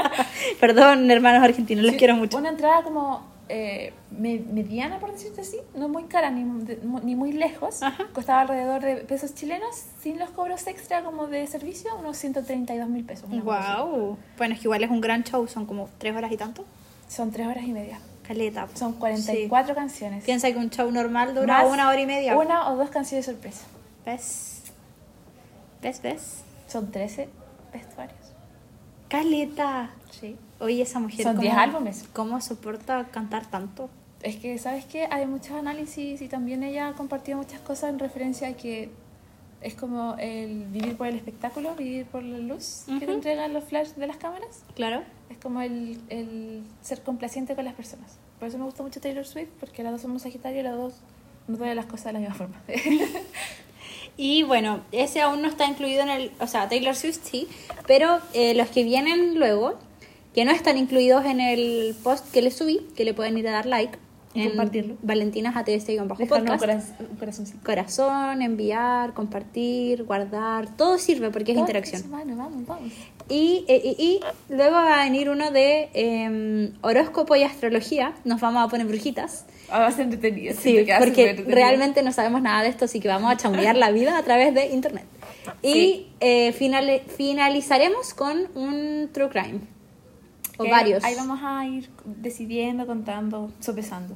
Perdón, 0.60 1.10
hermanos 1.10 1.42
argentinos, 1.44 1.84
los 1.84 1.92
Sí, 1.92 1.98
quiero 1.98 2.16
mucho. 2.16 2.38
Una 2.38 2.48
entrada 2.48 2.82
como 2.82 3.24
eh, 3.52 3.92
me- 4.10 4.38
mediana, 4.38 4.98
por 5.00 5.12
decirte 5.12 5.40
así, 5.40 5.58
no 5.74 5.88
muy 5.88 6.04
cara 6.04 6.30
ni, 6.30 6.44
de- 6.64 6.78
ni 7.02 7.14
muy 7.16 7.32
lejos. 7.32 7.82
Ajá. 7.82 8.06
Costaba 8.12 8.42
alrededor 8.42 8.82
de 8.82 8.96
pesos 8.96 9.34
chilenos, 9.34 9.74
sin 10.02 10.18
los 10.18 10.30
cobros 10.30 10.66
extra 10.66 11.02
como 11.02 11.26
de 11.26 11.46
servicio, 11.46 11.90
unos 11.98 12.16
132 12.16 12.88
mil 12.88 13.04
pesos. 13.04 13.28
Wow. 13.28 14.16
Bueno, 14.38 14.54
es 14.54 14.60
que 14.60 14.66
igual 14.66 14.84
es 14.84 14.90
un 14.90 15.00
gran 15.00 15.24
show, 15.24 15.46
son 15.48 15.66
como 15.66 15.88
tres 15.98 16.14
horas 16.16 16.30
y 16.32 16.36
tanto. 16.36 16.64
Son 17.08 17.30
tres 17.30 17.46
horas 17.48 17.64
y 17.64 17.72
media. 17.72 17.98
Caleta. 18.22 18.68
Son 18.74 18.92
44 18.92 19.74
canciones. 19.74 20.22
Piensa 20.24 20.50
que 20.52 20.56
un 20.58 20.70
show 20.70 20.88
normal 20.92 21.34
dura 21.34 21.62
Más 21.64 21.72
una 21.72 21.88
hora 21.88 22.00
y 22.00 22.06
media. 22.06 22.38
Una 22.38 22.70
o 22.70 22.76
dos 22.76 22.88
canciones 22.90 23.26
sorpresa. 23.26 23.66
¿Ves? 24.06 24.62
¿Ves? 25.82 26.00
¿Ves? 26.02 26.42
Son 26.68 26.92
13 26.92 27.28
vestuarios. 27.72 28.18
Caleta. 29.08 29.90
Sí. 30.10 30.36
Oye, 30.60 30.82
esa 30.82 30.98
mujer. 31.00 31.22
Son 31.22 31.32
¿cómo- 31.36 31.42
10 31.42 31.54
álbumes. 31.54 32.04
¿Cómo 32.12 32.40
soporta 32.40 33.06
cantar 33.10 33.46
tanto? 33.50 33.88
Es 34.22 34.36
que, 34.36 34.58
¿sabes 34.58 34.84
qué? 34.84 35.06
Hay 35.10 35.26
muchos 35.26 35.52
análisis 35.52 36.20
y 36.20 36.28
también 36.28 36.62
ella 36.62 36.88
ha 36.88 36.92
compartido 36.92 37.38
muchas 37.38 37.60
cosas 37.60 37.90
en 37.90 37.98
referencia 37.98 38.48
a 38.48 38.52
que 38.52 38.90
es 39.62 39.74
como 39.74 40.16
el 40.18 40.64
vivir 40.66 40.96
por 40.96 41.06
el 41.06 41.16
espectáculo, 41.16 41.74
vivir 41.74 42.06
por 42.06 42.22
la 42.22 42.38
luz 42.38 42.84
que 42.98 43.06
te 43.06 43.12
entregan 43.12 43.52
los 43.54 43.64
flash 43.64 43.88
de 43.90 44.06
las 44.06 44.18
cámaras. 44.18 44.62
Claro. 44.74 45.02
Es 45.30 45.38
como 45.38 45.62
el, 45.62 45.98
el 46.10 46.62
ser 46.82 47.02
complaciente 47.02 47.54
con 47.54 47.64
las 47.64 47.74
personas. 47.74 48.18
Por 48.38 48.48
eso 48.48 48.58
me 48.58 48.64
gusta 48.64 48.82
mucho 48.82 49.00
Taylor 49.00 49.26
Swift, 49.26 49.48
porque 49.58 49.82
las 49.82 49.92
dos 49.92 50.02
somos 50.02 50.22
Sagitario 50.22 50.60
y 50.60 50.62
las 50.62 50.76
dos 50.76 50.94
nos 51.48 51.58
duelen 51.58 51.76
las 51.76 51.86
cosas 51.86 52.06
de 52.06 52.12
la 52.14 52.18
misma 52.20 52.34
forma. 52.34 52.60
Y 54.16 54.42
bueno, 54.42 54.80
ese 54.92 55.22
aún 55.22 55.40
no 55.40 55.48
está 55.48 55.66
incluido 55.66 56.02
en 56.02 56.10
el. 56.10 56.32
O 56.40 56.46
sea, 56.46 56.68
Taylor 56.68 56.94
Swift 56.94 57.20
sí. 57.22 57.48
Pero 57.86 58.18
eh, 58.34 58.54
los 58.54 58.68
que 58.68 58.84
vienen 58.84 59.38
luego, 59.38 59.78
que 60.34 60.44
no 60.44 60.52
están 60.52 60.76
incluidos 60.78 61.24
en 61.24 61.40
el 61.40 61.94
post 62.02 62.30
que 62.32 62.42
le 62.42 62.50
subí, 62.50 62.86
que 62.96 63.04
le 63.04 63.14
pueden 63.14 63.36
ir 63.38 63.48
a 63.48 63.52
dar 63.52 63.66
like. 63.66 63.98
Y 64.32 64.42
en 64.42 64.48
compartirlo. 64.50 64.96
Valentinas 65.02 65.56
ATS 65.56 65.86
bajo 66.06 66.22
un, 66.22 66.28
corazón. 66.28 66.80
Corazón, 67.64 68.42
enviar, 68.42 69.12
compartir, 69.12 70.04
guardar, 70.04 70.68
todo 70.76 70.98
sirve 70.98 71.30
porque 71.30 71.50
es 71.50 71.56
Todo 71.56 71.64
interacción. 71.64 72.02
vamos, 72.10 72.64
vamos. 72.66 72.92
Y, 73.28 73.64
eh, 73.66 73.80
y, 73.98 74.02
y 74.02 74.20
luego 74.54 74.76
va 74.76 75.00
a 75.00 75.04
venir 75.04 75.30
uno 75.30 75.50
de 75.50 75.88
eh, 75.94 76.72
horóscopo 76.80 77.34
y 77.34 77.42
astrología. 77.42 78.12
Nos 78.24 78.40
vamos 78.40 78.64
a 78.64 78.68
poner 78.68 78.86
brujitas. 78.86 79.46
Ah, 79.68 79.80
va 79.80 79.86
a 79.88 79.92
ser 79.92 80.02
entretenido. 80.04 80.54
Sí, 80.54 80.78
porque 80.98 81.30
entretenido. 81.30 81.54
realmente 81.54 82.02
no 82.04 82.12
sabemos 82.12 82.40
nada 82.40 82.62
de 82.62 82.68
esto, 82.68 82.84
así 82.84 83.00
que 83.00 83.08
vamos 83.08 83.32
a 83.32 83.36
chamullar 83.36 83.76
la 83.76 83.90
vida 83.90 84.16
a 84.16 84.22
través 84.22 84.54
de 84.54 84.66
internet. 84.68 85.04
Y 85.62 85.72
Sí. 85.72 86.06
eh, 86.20 86.52
finale- 86.52 87.02
finalizaremos 87.16 88.14
con 88.14 88.46
un 88.54 89.08
true 89.12 89.28
crime. 89.28 89.60
O 90.60 90.64
Que 90.64 90.70
varios. 90.70 91.02
Ahí 91.04 91.14
vamos 91.14 91.40
a 91.42 91.64
ir 91.66 91.88
decidiendo, 92.04 92.86
contando, 92.86 93.50
sopesando. 93.60 94.14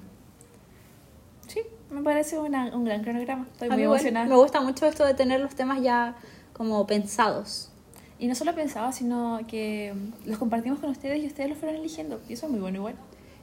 Sí, 1.47 1.61
me 1.91 2.03
parece 2.03 2.39
una- 2.39 2.75
un 2.75 2.85
gran 2.85 3.03
cronograma. 3.03 3.47
Estoy 3.53 3.69
A 3.69 3.71
muy 3.71 3.77
mí 3.79 3.83
igual 3.85 3.99
emocionada. 4.01 4.27
Me 4.27 4.37
gusta 4.37 4.61
mucho 4.61 4.87
esto 4.87 5.05
de 5.07 5.15
tener 5.15 5.41
los 5.41 5.55
temas 5.55 5.81
ya 5.83 6.17
como 6.53 6.87
pensados. 6.87 7.71
Y 8.19 8.27
no 8.29 8.35
solo 8.35 8.55
pensaba, 8.55 8.93
sino 8.93 9.41
que 9.49 9.93
los 10.25 10.39
compartimos 10.39 10.79
con 10.79 10.91
ustedes 10.91 11.23
y 11.23 11.27
ustedes 11.27 11.49
los 11.51 11.59
fueron 11.59 11.77
eligiendo. 11.77 12.21
Y 12.29 12.35
eso 12.35 12.47
es 12.47 12.53
muy 12.53 12.61
bueno 12.61 12.79
igual. 12.79 12.95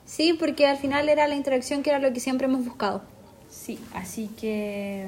Sí, 0.05 0.33
porque 0.33 0.65
al 0.67 0.77
final 0.77 1.09
era 1.09 1.27
la 1.27 1.35
interacción 1.35 1.83
que 1.83 1.89
era 1.89 1.99
lo 1.99 2.13
que 2.13 2.19
siempre 2.19 2.45
hemos 2.47 2.63
buscado. 2.65 3.01
Sí, 3.49 3.79
así 3.93 4.27
que 4.39 5.07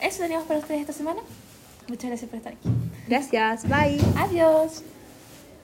eso 0.00 0.22
teníamos 0.22 0.46
para 0.46 0.60
ustedes 0.60 0.80
esta 0.80 0.92
semana. 0.92 1.20
Muchas 1.88 2.08
gracias 2.08 2.30
por 2.30 2.38
estar 2.38 2.52
aquí. 2.54 2.68
Gracias, 3.08 3.64
bye. 3.68 3.98
Adiós. 4.16 4.82